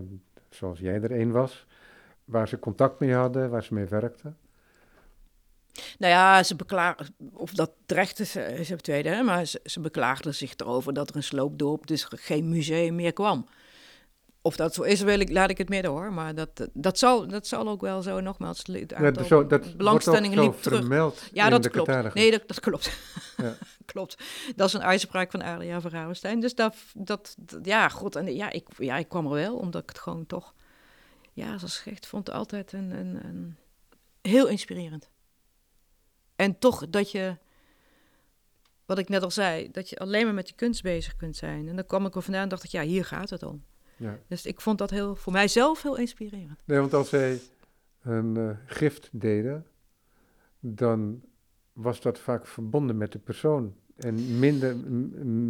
[0.51, 1.67] zoals jij er een was,
[2.25, 4.37] waar ze contact mee hadden, waar ze mee werkten.
[5.99, 9.81] Nou ja, ze beklaagden, of dat terecht is, is het tweede, hè, maar ze, ze
[9.81, 13.47] beklaagden zich erover dat er een sloopdorp, dus geen museum meer kwam.
[14.45, 16.13] Of dat zo is, wil ik, laat ik het midden hoor.
[16.13, 18.63] Maar dat, dat, zal, dat zal ook wel zo nogmaals.
[18.63, 21.31] Het aantal ja, zo, dat belangstellingen liep terug.
[21.33, 22.15] Ja, dat klopt.
[22.15, 22.99] Nee, dat, dat klopt.
[23.37, 23.55] Ja.
[23.93, 24.23] klopt.
[24.57, 26.41] Dat is een uitspraak van Alia Verhouwenstein.
[26.41, 28.17] Dus dat, dat, ja, god.
[28.17, 30.55] En ja ik, ja, ik kwam er wel, omdat ik het gewoon toch.
[31.33, 33.57] Ja, zoals gezegd, vond altijd een, een, een
[34.23, 35.11] heel inspirerend.
[36.43, 37.37] En toch dat je
[38.87, 41.69] wat ik net al zei, dat je alleen maar met je kunst bezig kunt zijn.
[41.69, 43.65] En dan kwam ik er vandaan en dacht ik, ja, hier gaat het om.
[43.97, 44.19] Ja.
[44.27, 46.63] Dus ik vond dat heel, voor mijzelf heel inspirerend.
[46.65, 47.41] Nee, want als zij
[48.03, 49.67] een uh, gift deden,
[50.61, 51.23] dan
[51.73, 53.75] was dat vaak verbonden met de persoon.
[54.05, 54.77] En minder,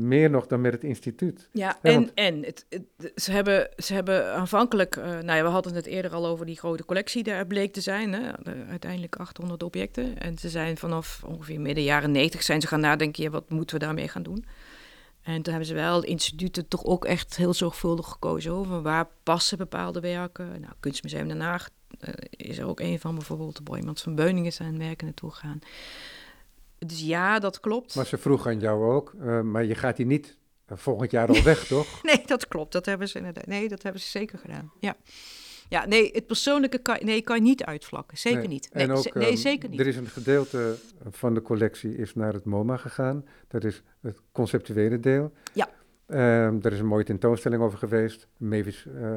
[0.06, 1.48] meer nog dan met het instituut.
[1.52, 2.66] Ja, en, en het,
[3.14, 6.58] ze, hebben, ze hebben aanvankelijk, uh, nou ja, we hadden het eerder al over die
[6.58, 8.30] grote collectie, daar bleek te zijn, hè,
[8.68, 10.18] uiteindelijk 800 objecten.
[10.18, 13.78] En ze zijn vanaf ongeveer midden jaren 90 zijn ze gaan nadenken, ja, wat moeten
[13.78, 14.44] we daarmee gaan doen?
[15.22, 19.58] En toen hebben ze wel instituten toch ook echt heel zorgvuldig gekozen over waar passen
[19.58, 20.46] bepaalde werken.
[20.60, 21.68] Nou, Kunstmuseum Den Haag
[22.00, 25.58] uh, is er ook een van, bijvoorbeeld de Boymans van Beuningen zijn werken naartoe gegaan.
[26.86, 27.94] Dus ja, dat klopt.
[27.94, 31.42] Maar ze vroeg aan jou ook, uh, maar je gaat hier niet volgend jaar al
[31.42, 32.02] weg, toch?
[32.02, 32.72] nee, dat klopt.
[32.72, 33.46] Dat hebben ze inderdaad.
[33.46, 34.72] Nee, dat hebben ze zeker gedaan.
[34.80, 34.96] Ja.
[35.68, 38.18] Ja, nee, het persoonlijke kan, nee, kan je niet uitvlakken.
[38.18, 38.68] Zeker niet.
[38.72, 39.80] Nee, en ook, nee, ehm, zeker niet.
[39.80, 40.76] Er is een gedeelte
[41.10, 43.24] van de collectie is naar het MoMA gegaan.
[43.48, 45.32] Dat is het conceptuele deel.
[45.54, 45.68] Ja.
[46.06, 48.28] Um, er is een mooie tentoonstelling over geweest.
[48.36, 49.14] Mavis uh, uh,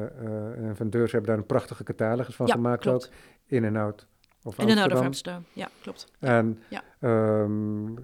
[0.68, 3.06] en Van Deurs hebben daar een prachtige catalogus van gemaakt klopt.
[3.06, 3.12] ook.
[3.46, 4.06] In en out
[4.46, 6.06] of In en out of Amsterdam, ja, klopt.
[6.18, 6.82] En, ja.
[7.00, 7.94] Um,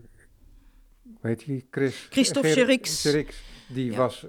[1.20, 1.66] hoe heet die?
[1.70, 2.06] Chris?
[2.10, 3.02] Christophe Cherix.
[3.68, 4.26] Die was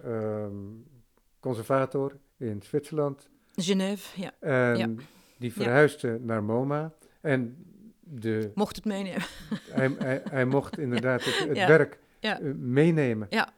[1.39, 4.31] conservator in Zwitserland Genève, ja.
[4.39, 4.99] En
[5.37, 6.93] die verhuisde naar MoMA.
[7.21, 7.65] En
[7.99, 9.21] de, mocht het meenemen.
[9.69, 13.27] Hij, hij, hij mocht inderdaad het, werk uh, meenemen.
[13.29, 13.53] Ja.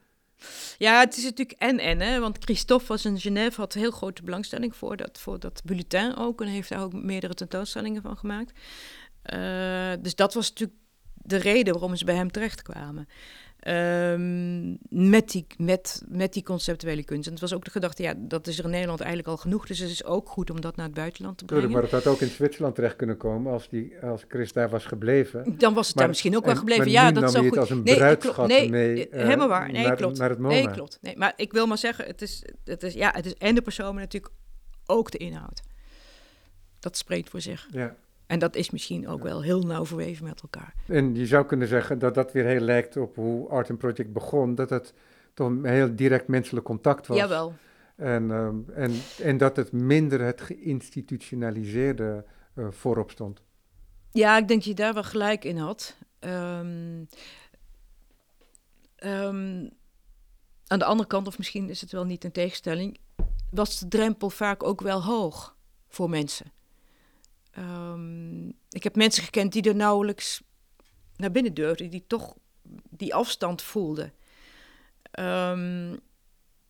[0.78, 2.20] Ja, het is natuurlijk en-en, hè.
[2.20, 6.40] Want Christophe was in Genève, had heel grote belangstelling voor dat, voor dat bulletin ook.
[6.40, 8.58] En heeft daar ook meerdere tentoonstellingen van gemaakt.
[9.34, 10.78] Uh, dus dat was natuurlijk
[11.14, 13.08] de reden waarom ze bij hem terechtkwamen.
[13.68, 17.26] Um, met, die, met, met die conceptuele kunst.
[17.26, 19.66] En het was ook de gedachte, ja, dat is er in Nederland eigenlijk al genoeg.
[19.66, 21.70] Dus het is ook goed om dat naar het buitenland te brengen.
[21.70, 24.84] maar het had ook in Zwitserland terecht kunnen komen als, die, als Chris daar was
[24.84, 25.58] gebleven.
[25.58, 26.90] Dan was het daar misschien ook wel gebleven.
[26.90, 27.58] ja, dat zou goed.
[27.58, 29.72] als een bruidschat nee, mee uh, helemaal waar.
[29.72, 30.18] Nee, naar, klopt.
[30.18, 30.54] naar het MoMA.
[30.54, 30.98] Nee, klopt.
[31.00, 33.62] Nee, maar ik wil maar zeggen, het is, het is, ja, het is en de
[33.62, 34.34] persoon, maar natuurlijk
[34.86, 35.62] ook de inhoud.
[36.80, 37.68] Dat spreekt voor zich.
[37.70, 37.96] Ja.
[38.26, 40.74] En dat is misschien ook wel heel nauw verweven met elkaar.
[40.86, 44.12] En je zou kunnen zeggen dat dat weer heel lijkt op hoe Art and Project
[44.12, 44.54] begon.
[44.54, 44.94] Dat het
[45.34, 47.18] toch een heel direct menselijk contact was.
[47.18, 47.54] Jawel.
[47.96, 52.24] En, um, en, en dat het minder het geïnstitutionaliseerde
[52.54, 53.42] uh, voorop stond.
[54.10, 55.96] Ja, ik denk dat je daar wel gelijk in had.
[56.20, 57.08] Um,
[58.96, 59.68] ehm,
[60.66, 62.98] aan de andere kant, of misschien is het wel niet een tegenstelling,
[63.50, 65.56] was de drempel vaak ook wel hoog
[65.88, 66.52] voor mensen.
[67.56, 70.42] Ehm, ik heb mensen gekend die er nauwelijks
[71.16, 72.34] naar binnen durfden, die toch
[72.90, 74.12] die afstand voelden.
[75.10, 75.92] Ehm,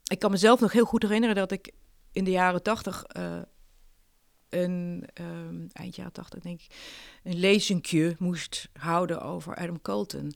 [0.05, 1.73] ik kan mezelf nog heel goed herinneren dat ik
[2.13, 3.39] in de jaren tachtig, uh,
[4.49, 6.75] een, um, eind jaren tachtig denk ik,
[7.23, 10.35] een lezingje moest houden over Adam Colton.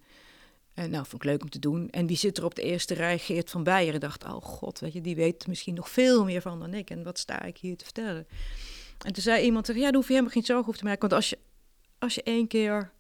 [0.75, 1.91] En nou, vond ik leuk om te doen.
[1.91, 3.19] En wie zit er op de eerste rij?
[3.19, 4.01] Geert van Beieren.
[4.01, 6.91] dacht, oh god, weet je, die weet misschien nog veel meer van dan ik.
[6.91, 8.27] En wat sta ik hier te vertellen?
[9.05, 11.01] En toen zei iemand, ja, daar hoef je helemaal geen zorgen over te maken.
[11.01, 11.39] Want als je,
[11.99, 12.93] als je één keer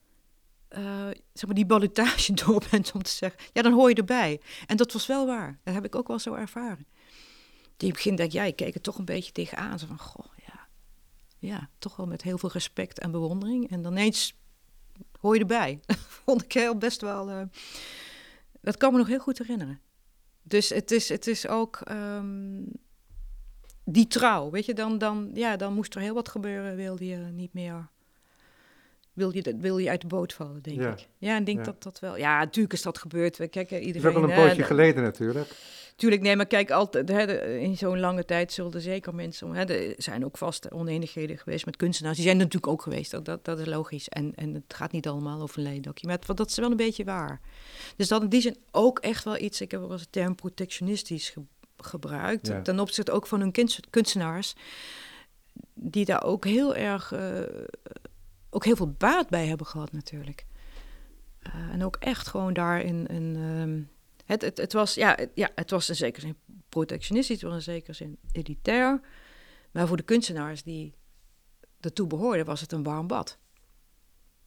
[0.78, 4.40] uh, zeg maar die ballotage door bent, om te zeggen, ja, dan hoor je erbij.
[4.66, 5.58] En dat was wel waar.
[5.64, 6.86] Dat heb ik ook wel zo ervaren.
[7.76, 9.78] Het begin dacht jij, ik keek er toch een beetje tegenaan.
[9.78, 10.68] Zo van, goh, ja,
[11.38, 13.70] ja, toch wel met heel veel respect en bewondering.
[13.70, 14.34] En dan ineens
[15.20, 15.80] hoor je erbij.
[16.24, 17.30] Vond ik heel best wel.
[17.30, 17.42] Uh,
[18.60, 19.80] dat kan me nog heel goed herinneren.
[20.42, 22.72] Dus het is, het is ook um,
[23.92, 27.16] die trouw, weet je, dan, dan, ja, dan moest er heel wat gebeuren, wilde je
[27.16, 27.88] niet meer.
[29.12, 31.08] Wil je, wil je uit de boot vallen, denk ik.
[31.18, 31.64] Ja, en denk ja.
[31.64, 32.16] dat dat wel.
[32.16, 33.36] Ja, natuurlijk is dat gebeurd.
[33.36, 34.08] We kijken iedereen.
[34.08, 35.48] Is wel een poosje geleden natuurlijk.
[35.96, 39.54] Tuurlijk, nee, maar kijk, altijd, hè, in zo'n lange tijd zullen er zeker mensen...
[39.54, 42.16] Hè, er zijn ook vaste oneenigheden geweest met kunstenaars.
[42.16, 44.08] Die zijn er natuurlijk ook geweest, dat, dat, dat is logisch.
[44.08, 46.06] En, en het gaat niet allemaal over een leidakje.
[46.06, 47.40] Maar dat is wel een beetje waar.
[47.96, 49.60] Dus dat in die zin ook echt wel iets...
[49.60, 51.58] Ik heb wel eens de term protectionistisch gebruikt.
[52.46, 52.62] Ja.
[52.62, 53.52] Ten opzichte ook van hun
[53.90, 54.54] kunstenaars...
[55.74, 57.12] die daar ook heel erg...
[57.12, 57.40] Uh,
[58.50, 60.46] ook heel veel baat bij hebben gehad natuurlijk.
[61.46, 63.04] Uh, en ook echt gewoon daarin...
[63.08, 63.90] een um,
[64.24, 66.36] het, het, het, was, ja, het, ja, het was in zekere zin
[66.68, 69.00] protectionistisch, het was in zekere zin elitair.
[69.70, 70.94] Maar voor de kunstenaars die
[71.80, 73.38] ertoe behoorden, was het een warm bad.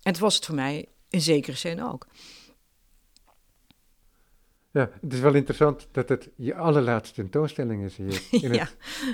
[0.01, 2.07] En het was het voor mij in zekere zin ook.
[4.73, 8.27] Ja, het is wel interessant dat het je allerlaatste tentoonstelling is hier.
[8.43, 8.67] In, ja,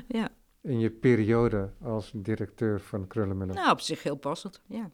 [0.07, 0.29] ja.
[0.61, 3.55] in je periode als directeur van Krullenmiller.
[3.55, 4.91] Nou, op zich heel passend, ja.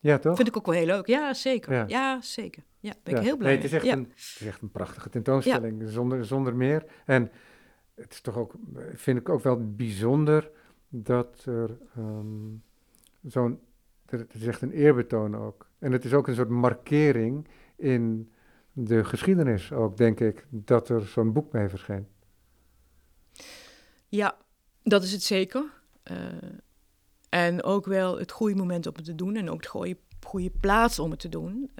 [0.00, 0.36] Ja, toch?
[0.36, 1.06] Vind ik ook wel heel leuk.
[1.06, 1.88] Ja, zeker.
[1.88, 2.62] Ja, zeker.
[2.80, 5.08] Ja, ben ik heel blij nee, het, is echt een, het is echt een prachtige
[5.08, 6.84] tentoonstelling, zonder, zonder meer.
[7.04, 7.30] En
[7.94, 8.54] het is toch ook,
[8.94, 10.50] vind ik ook wel bijzonder
[10.88, 12.62] dat er um,
[13.22, 13.60] zo'n,
[14.06, 15.68] het is echt een eerbetoon ook.
[15.78, 18.32] En het is ook een soort markering in
[18.74, 22.08] de geschiedenis ook, denk ik, dat er zo'n boek mee verschijnt.
[24.08, 24.36] Ja,
[24.82, 25.64] dat is het zeker.
[26.10, 26.16] Uh,
[27.28, 29.96] en ook wel het goede moment om het te doen en ook de goede,
[30.26, 31.70] goede plaats om het te doen.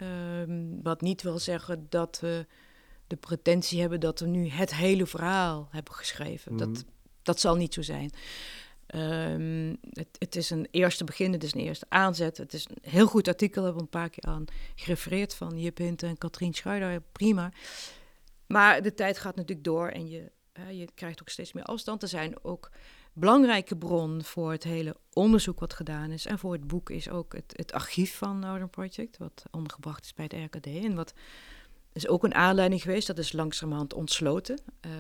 [0.41, 2.47] Um, wat niet wil zeggen dat we
[3.07, 6.57] de pretentie hebben dat we nu het hele verhaal hebben geschreven.
[6.57, 6.81] Dat, mhm.
[7.23, 8.11] dat zal niet zo zijn.
[8.97, 9.77] Um,
[10.19, 12.37] het, is een eerste begin, het is een eerste aanzet.
[12.37, 15.79] Het is een heel goed artikel, hebben we een paar keer aan gerefereerd van Jip
[15.79, 17.53] Hint en Katrien Schuider, prima.
[18.47, 20.31] Maar de tijd gaat natuurlijk door en je,
[20.71, 22.03] je krijgt ook steeds meer afstand.
[22.03, 22.71] Er zijn ook
[23.13, 26.27] belangrijke bron voor het hele onderzoek wat gedaan is.
[26.27, 30.15] En voor het boek is ook het, het archief van Northern Project, wat ondergebracht is
[30.15, 30.67] bij het RKD.
[30.67, 31.15] En wat
[31.97, 34.61] is ook een aanleiding geweest, dat is langzamerhand ontsloten.
[34.87, 34.93] Uh,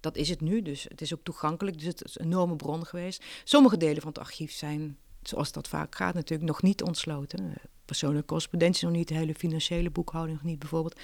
[0.00, 1.76] dat is het nu, dus het is ook toegankelijk.
[1.78, 3.24] Dus het is een enorme bron geweest.
[3.44, 7.44] Sommige delen van het archief zijn, zoals dat vaak gaat, natuurlijk nog niet ontsloten.
[7.44, 7.54] Uh,
[7.84, 10.98] persoonlijke correspondentie nog niet, de hele financiële boekhouding nog niet bijvoorbeeld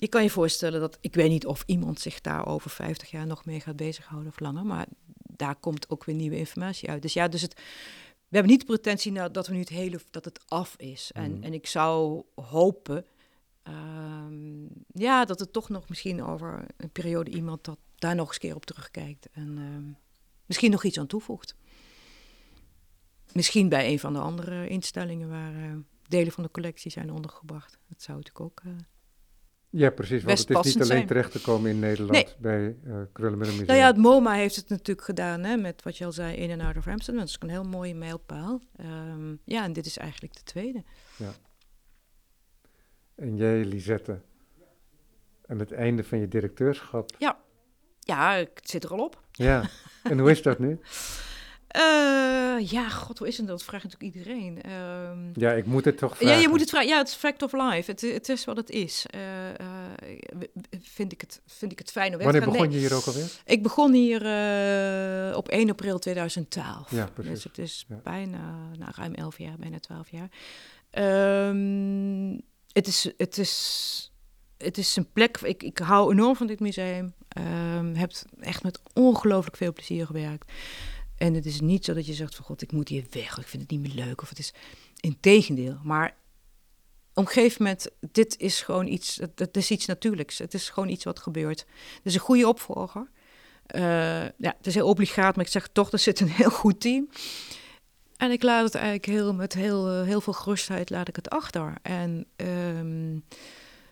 [0.00, 3.26] je kan je voorstellen dat, ik weet niet of iemand zich daar over 50 jaar
[3.26, 4.86] nog mee gaat bezighouden of langer, maar
[5.16, 7.02] daar komt ook weer nieuwe informatie uit.
[7.02, 7.54] Dus ja, dus het,
[8.28, 11.10] we hebben niet de pretentie nou, dat we nu het hele, dat het af is.
[11.12, 11.42] En, mhm.
[11.42, 13.04] en ik zou hopen,
[13.68, 18.38] um, ja, dat het toch nog misschien over een periode iemand dat daar nog eens
[18.38, 19.96] keer op terugkijkt en um,
[20.46, 21.56] misschien nog iets aan toevoegt.
[23.32, 25.76] Misschien bij een van de andere instellingen waar uh,
[26.08, 27.78] delen van de collectie zijn ondergebracht.
[27.88, 28.72] Dat zou natuurlijk ook uh,
[29.70, 30.22] ja, precies.
[30.22, 31.06] Want het is niet alleen zijn.
[31.06, 33.66] terecht te komen in Nederland bij uh, Krullenmiller Museum.
[33.66, 36.50] Nou ja, het MoMA heeft het natuurlijk gedaan hè, met wat je al zei, In
[36.50, 37.20] en Out of Amsterdam.
[37.24, 38.60] Dat is een heel mooie mijlpaal.
[38.80, 40.84] Um, ja, en dit is eigenlijk de tweede.
[41.16, 41.32] Ja.
[43.20, 44.20] En jij, Lisette,
[45.46, 47.10] aan het einde van je directeurschap.
[47.18, 47.38] Ja,
[48.00, 49.22] ja ik zit er al op.
[49.32, 49.70] Ja,
[50.02, 50.78] en hoe is dat nu?
[51.76, 53.46] Uh, ja, god, hoe is het?
[53.46, 54.70] Dat vraagt natuurlijk iedereen.
[55.10, 56.36] Um, ja, ik moet het toch vragen.
[56.36, 56.88] Ja, je moet het vragen.
[56.88, 57.90] Ja, het is fact of life.
[57.90, 59.06] Het, het is wat het is.
[59.14, 59.20] Uh,
[59.60, 60.48] uh,
[60.80, 63.40] vind, ik het, vind ik het fijn om Wanneer begon je hier ook alweer?
[63.44, 64.20] Ik begon hier
[65.36, 66.90] op 1 april 2012.
[66.90, 67.32] Ja, precies.
[67.32, 68.00] Dus het is ja.
[68.02, 70.28] bijna, nou, ruim 11 jaar, bijna 12 jaar.
[71.48, 74.12] Um, het, is, het, is,
[74.56, 77.14] het is een plek, ik, ik hou enorm van dit museum.
[77.38, 80.52] Um, heb echt met ongelooflijk veel plezier gewerkt.
[81.16, 83.46] En het is niet zo dat je zegt van god, ik moet hier weg, ik
[83.46, 84.22] vind het niet meer leuk.
[84.22, 84.52] Of het is
[85.00, 85.78] integendeel.
[85.82, 86.16] Maar
[87.14, 90.38] op een gegeven moment, dit is gewoon iets, het, is iets natuurlijks.
[90.38, 91.60] Het is gewoon iets wat gebeurt.
[91.94, 93.10] Het is een goede opvolger.
[93.74, 93.80] Uh,
[94.22, 97.08] ja, het is heel obligaat, maar ik zeg toch, er zit een heel goed team.
[98.20, 101.30] En ik laat het eigenlijk heel, met heel, uh, heel veel gerustheid laat ik het
[101.30, 101.74] achter.
[101.82, 102.26] En
[102.76, 103.24] um,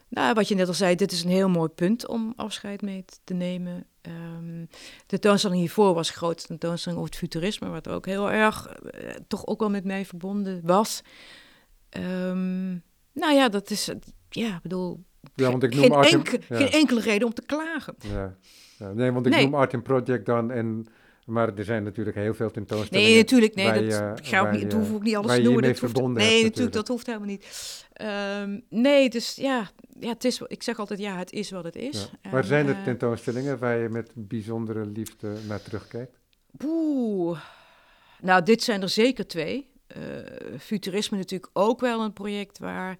[0.08, 3.04] nou, wat je net al zei, dit is een heel mooi punt om afscheid mee
[3.24, 3.86] te nemen.
[4.02, 8.76] Um, de tentoonstelling hiervoor was groot, de tentoonstelling over het futurisme, wat ook heel erg,
[8.82, 11.02] uh, toch ook wel met mij verbonden was.
[11.90, 13.90] Um, nou ja, dat is,
[14.28, 15.04] ja, ik bedoel,
[15.34, 16.56] ja, want ik noem geen, Artem, enke, ja.
[16.56, 17.94] geen enkele reden om te klagen.
[17.98, 18.36] Ja.
[18.78, 19.44] ja nee, want ik Nee.
[19.44, 20.86] noem Art in Project dan en...
[21.28, 23.10] Maar er zijn natuurlijk heel veel tentoonstellingen.
[23.10, 25.62] Nee, natuurlijk, nee, dat ik ga ook niet, je- hoef ook niet alles te noemen.
[25.62, 26.72] dat hoeft- nee, hebt natuurlijk, natuurlijk.
[26.72, 27.46] dat hoeft helemaal niet.
[27.92, 29.70] Ehm, nee, dus ja,
[30.00, 32.00] ja het is, ik zeg altijd, ja, het is wat het is.
[32.02, 32.18] Ja.
[32.22, 36.18] En, Waar zijn er eh, tentoonstellingen waar je met bijzondere liefde naar terugkijkt?
[36.64, 37.40] Oeh.
[38.20, 39.70] Nou, dit zijn er zeker twee.
[39.86, 40.00] Eh,
[40.58, 42.96] futurisme natuurlijk ook wel een project waar...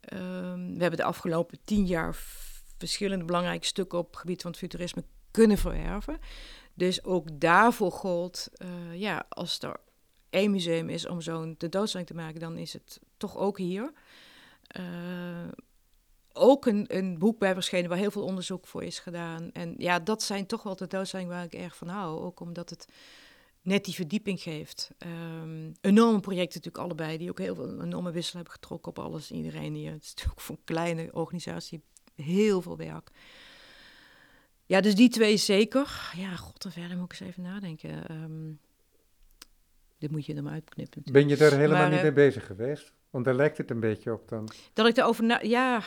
[0.00, 2.16] ehm, we hebben de afgelopen tien jaar
[2.78, 6.18] verschillende belangrijke stukken op het gebied van het futurisme kunnen verwerven.
[6.78, 9.80] Dus ook daarvoor gold, eh, ja, als er
[10.30, 13.92] één museum is om zo'n tentoonstelling te maken, dan is het toch ook hier.
[14.66, 15.48] Eh,
[16.32, 19.52] ook een, een boek bij verschenen waar heel veel onderzoek voor is gedaan.
[19.52, 22.20] En ja, dat zijn toch wel tentoonstellingen waar ik erg van hou.
[22.20, 22.88] Ook omdat het
[23.62, 24.90] net die verdieping geeft.
[24.98, 29.30] Ehm, enorme projecten natuurlijk allebei, die ook heel veel enorme wissel hebben getrokken op alles
[29.30, 29.92] en iedereen hier.
[29.92, 31.82] Het is natuurlijk voor een kleine organisatie
[32.14, 33.10] heel veel werk.
[34.68, 36.12] Ja, dus die twee zeker.
[36.16, 38.08] Ja, god, en verder moet ik eens even nadenken.
[38.08, 38.50] Ehm,
[39.98, 41.02] dit moet je er maar uitknippen.
[41.12, 42.92] Ben je daar helemaal Maar, niet eh, mee bezig geweest?
[43.10, 44.48] Want daar lijkt het een beetje op dan.
[44.72, 45.40] Dat ik daarover na...
[45.42, 45.82] Ja,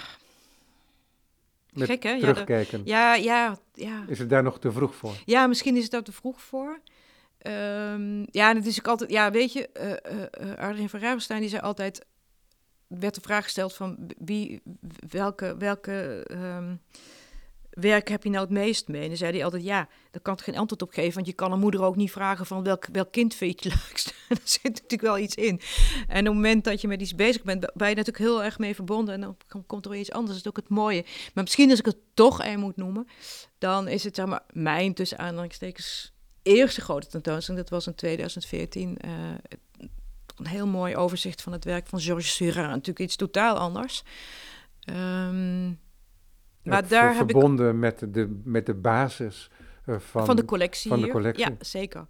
[1.74, 2.10] Met gek hè?
[2.10, 2.82] Ja, de- terugkijken.
[2.86, 4.04] ja, ja, ja.
[4.08, 5.16] Is het daar nog te vroeg voor?
[5.26, 6.80] Ja, misschien is het daar te vroeg voor.
[7.38, 11.00] Ehm, ja, en het is ook altijd, ja, weet je, eh eh, eh, Adrien van
[11.00, 12.06] Rijverstein die zei altijd,
[12.88, 14.62] werd de vraag gesteld van wie,
[15.10, 16.76] welke, welke ehm,
[17.72, 19.02] werk heb je nou het meest mee?
[19.02, 21.34] En dan zei hij altijd, ja, daar kan ik geen antwoord op geven, want je
[21.34, 24.14] kan een moeder ook niet vragen van welk, welk kind vind je het leukst.
[24.30, 25.62] Daar zit natuurlijk wel iets in.
[26.08, 28.60] En op het moment dat je met iets bezig bent, ben je natuurlijk heel erg
[28.60, 30.32] mee verbonden en dan kom- komt er weer iets anders.
[30.34, 31.06] Dat is ook het mooie.
[31.34, 33.08] Maar misschien als ik het toch één moet noemen,
[33.58, 36.14] dan is het zeg maar mijn tussen aanhalingstekens
[36.44, 37.62] eerste grote tentoonstelling.
[37.64, 38.98] Dat was in 2014.
[38.98, 39.12] eh,
[40.36, 42.68] een heel mooi overzicht van het werk van Georges Seurat.
[42.68, 44.04] Natuurlijk iets totaal anders.
[44.80, 45.72] Ehm,
[46.64, 49.50] maar daar heb ik verbonden met de, met de basis
[49.86, 51.14] eh, van, van, de collectie van de hier.
[51.14, 51.46] collectie.
[51.46, 52.08] Ja, zeker.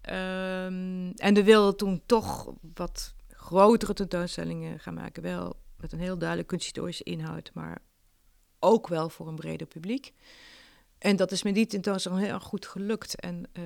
[0.00, 5.22] Ehm, en we wilden toen toch wat grotere tentoonstellingen gaan maken.
[5.22, 7.78] Wel met een heel duidelijk kunsthistorische inhoud, maar
[8.58, 10.12] ook wel voor een breder publiek.
[10.98, 13.20] En dat is met die tentoonstelling heel erg goed gelukt.
[13.20, 13.62] En eh,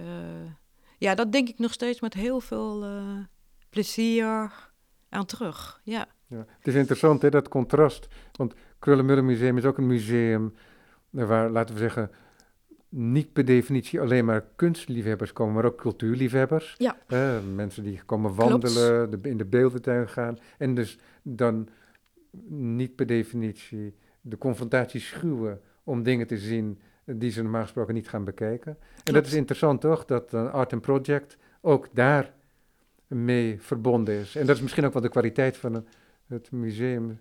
[0.98, 3.18] ja, dat denk ik nog steeds met heel veel eh,
[3.70, 4.52] plezier
[5.08, 5.80] aan terug.
[5.84, 6.08] Ja.
[6.28, 6.44] Ja.
[6.58, 8.06] Het is interessant, hè, dat contrast.
[8.32, 10.54] Want Krullenmullen Museum is ook een museum
[11.10, 12.10] waar, laten we zeggen,
[12.88, 16.74] niet per definitie alleen maar kunstliefhebbers komen, maar ook cultuurliefhebbers.
[16.78, 16.96] Ja.
[17.54, 20.38] Mensen die komen wandelen, de, in de beeldentuin gaan.
[20.58, 21.68] En dus dan
[22.48, 28.08] niet per definitie de confrontatie schuwen om dingen te zien die ze normaal gesproken niet
[28.08, 28.78] gaan bekijken.
[29.04, 32.32] En dat is interessant toch, dat uh, Art and Project ook daar
[33.06, 34.36] mee verbonden is.
[34.36, 35.86] En dat is misschien ook wel de kwaliteit van een,
[36.26, 37.18] het museum.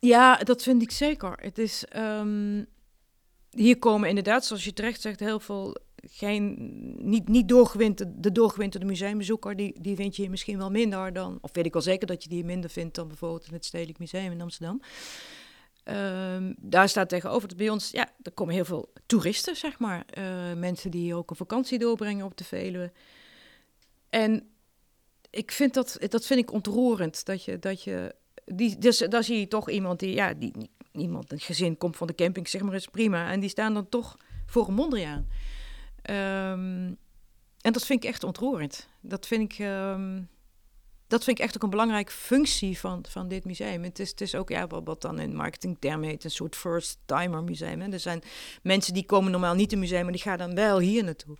[0.00, 1.32] Ja, dat vind ik zeker.
[1.42, 2.64] Het is, ehm,
[3.50, 6.56] hier komen inderdaad, zoals je terecht zegt, heel veel geen,
[6.98, 11.50] niet, niet doorgewinterde, de doorgewinterde museumbezoeker, die, die vind je misschien wel minder dan, of
[11.52, 14.32] weet ik wel zeker dat je die minder vindt dan bijvoorbeeld in het Stedelijk Museum
[14.32, 14.80] in Amsterdam.
[15.84, 20.04] Ehm, daar staat tegenover dat bij ons, ja, er komen heel veel toeristen, zeg maar.
[20.06, 22.92] Eh, mensen die ook een vakantie doorbrengen op de Veluwe.
[24.08, 24.50] En
[25.30, 28.14] ik vind dat, dat vind ik ontroerend, dat je, dat je
[28.44, 30.52] die, dus daar zie je toch iemand die, ja, die,
[30.92, 33.30] iemand, een gezin komt van de camping, zeg maar, is prima.
[33.30, 34.16] En die staan dan toch
[34.46, 35.28] voor een Mondriaan.
[36.10, 36.96] Um,
[37.60, 38.88] en dat vind ik echt ontroerend.
[39.00, 40.28] Dat vind ik, um,
[41.06, 43.82] dat vind ik echt ook een belangrijke functie van, van dit museum.
[43.82, 47.42] Het is, het is ook, ja, wat, wat dan in marketingtermen heet, een soort first-timer
[47.42, 47.80] museum.
[47.80, 47.92] Hè.
[47.92, 48.22] Er zijn
[48.62, 51.36] mensen die komen normaal niet in het museum, maar die gaan dan wel hier naartoe.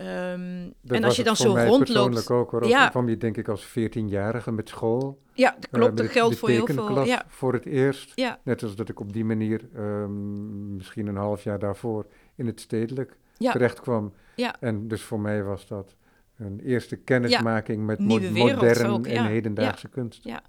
[0.00, 2.30] Um, en als je dan zo rondloopt.
[2.30, 2.66] ook hoor.
[2.66, 2.88] Ja.
[2.88, 5.22] kwam je denk ik als 14-jarige met school.
[5.32, 5.96] Ja, dat klopt.
[5.96, 7.04] Dat uh, geldt voor heel veel.
[7.04, 7.24] Ja.
[7.26, 8.12] voor het eerst.
[8.14, 8.40] Ja.
[8.44, 12.60] Net als dat ik op die manier, um, misschien een half jaar daarvoor, in het
[12.60, 13.52] stedelijk ja.
[13.52, 14.12] terecht kwam.
[14.36, 14.56] Ja.
[14.60, 15.94] En dus voor mij was dat
[16.36, 20.24] een eerste kennismaking met mo modern ook, en hedendaagse kunst.
[20.24, 20.42] Ja.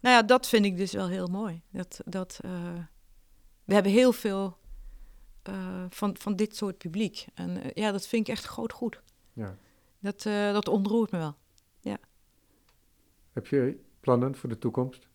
[0.00, 1.62] Nou ja, dat vind ik dus wel heel mooi.
[1.70, 2.50] Dat, dat, uh,
[3.64, 4.56] we hebben heel veel
[5.88, 7.26] van, van dit soort publiek.
[7.34, 9.02] En uh, ja, dat vind ik echt groot goed.
[9.32, 9.56] Ja.
[9.98, 11.36] Dat, uh, dat ontroert me wel.
[11.80, 11.98] Ja.
[13.32, 15.08] Heb je plannen voor de toekomst?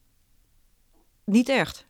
[1.24, 1.88] Niet echt.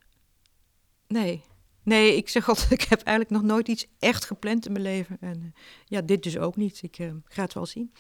[1.07, 1.43] Nee.
[1.83, 5.17] Nee, ik zeg altijd, ik heb eigenlijk nog nooit iets echt gepland in mijn leven.
[5.19, 5.53] En
[5.85, 6.81] ja, dit dus ook niet.
[6.81, 7.93] Ik uh, ga het wel zien.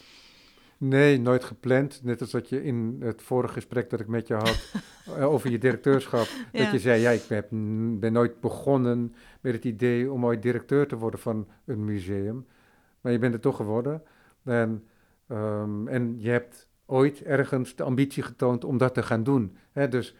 [0.77, 2.03] Nee, nooit gepland.
[2.03, 4.71] Net als dat je in het vorige gesprek dat ik met je had
[5.31, 6.63] over je directeurschap, ja.
[6.63, 7.47] dat je zei, ja, ik heb,
[7.99, 12.45] ben nooit begonnen met het idee om ooit directeur te worden van een museum.
[13.01, 14.03] Maar je bent het toch geworden.
[14.43, 14.83] En,
[15.27, 19.57] um, en je hebt ooit ergens de ambitie getoond om dat te gaan doen.
[19.71, 19.87] Hè?
[19.87, 20.15] Dus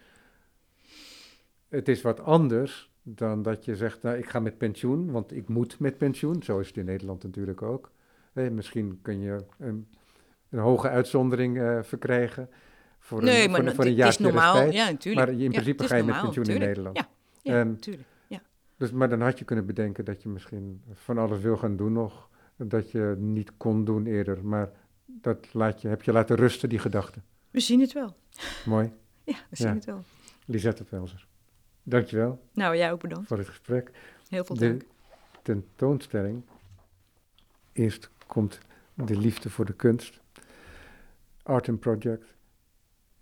[1.68, 5.48] het is wat anders dan dat je zegt, nou, ik ga met pensioen, want ik
[5.48, 6.42] moet met pensioen.
[6.42, 7.90] Zo is het in Nederland natuurlijk ook.
[8.32, 9.86] Misschien kun je een,
[10.56, 12.48] een hoge uitzondering uh, verkrijgen
[12.98, 14.54] voor nee, een, maar voor, voor een het jaar is normaal.
[14.54, 14.72] tijd.
[14.72, 15.26] Ja, natuurlijk.
[15.26, 16.76] Maar in principe ja, ga je normaal, met pensioen tuurlijk.
[16.76, 17.08] in Nederland.
[17.42, 18.08] Ja, natuurlijk.
[18.26, 18.40] Ja.
[18.76, 21.92] Dus, maar dan had je kunnen bedenken dat je misschien van alles wil gaan doen
[21.92, 24.44] nog, dat je niet kon doen eerder.
[24.44, 24.70] Maar
[25.06, 27.20] dat laat je, heb je laten rusten, die gedachte.
[27.50, 28.16] We zien het wel.
[28.64, 28.92] Mooi.
[29.24, 30.02] Ja, we zien het wel.
[30.44, 31.26] Lisette Velzer.
[31.82, 33.28] Dankjewel Nou, jij ook bedankt.
[33.28, 33.90] voor het gesprek.
[34.28, 34.82] Heel veel De dank.
[35.42, 36.42] tentoonstelling.
[37.72, 38.58] Eerst komt
[38.94, 40.20] de liefde voor de kunst.
[41.46, 42.24] Art and Project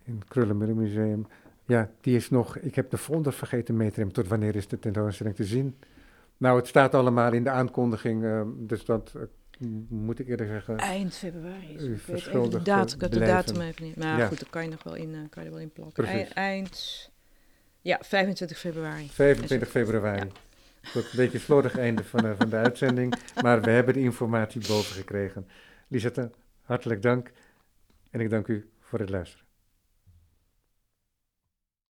[0.03, 1.27] in het Krullenmullen Museum.
[1.65, 4.13] Ja, die is nog, ik heb de folder vergeten mee te nemen.
[4.13, 5.77] Tot wanneer is de tentoonstelling te zien?
[6.37, 9.21] Nou, het staat allemaal in de aankondiging, eh, dus dat eh,
[9.89, 10.77] moet ik eerder zeggen.
[10.77, 11.65] Eind februari.
[11.65, 13.95] is Ik weet even de verschuldigd, datum, ik heb de datum even niet.
[13.95, 14.27] Maar Ja.
[14.27, 16.05] goed, daar kan je nog wel in, eh, kan je wel in plakken.
[16.33, 17.11] Eind,
[17.81, 19.09] ja, 25 februari.
[19.09, 20.31] 25 februari.
[20.93, 23.13] Tot een beetje slordig einde van, van de uitzending.
[23.41, 25.47] Maar we hebben de informatie boven gekregen.
[25.87, 27.31] Lisette, hartelijk dank.
[28.15, 29.44] En ik dank u voor het luisteren.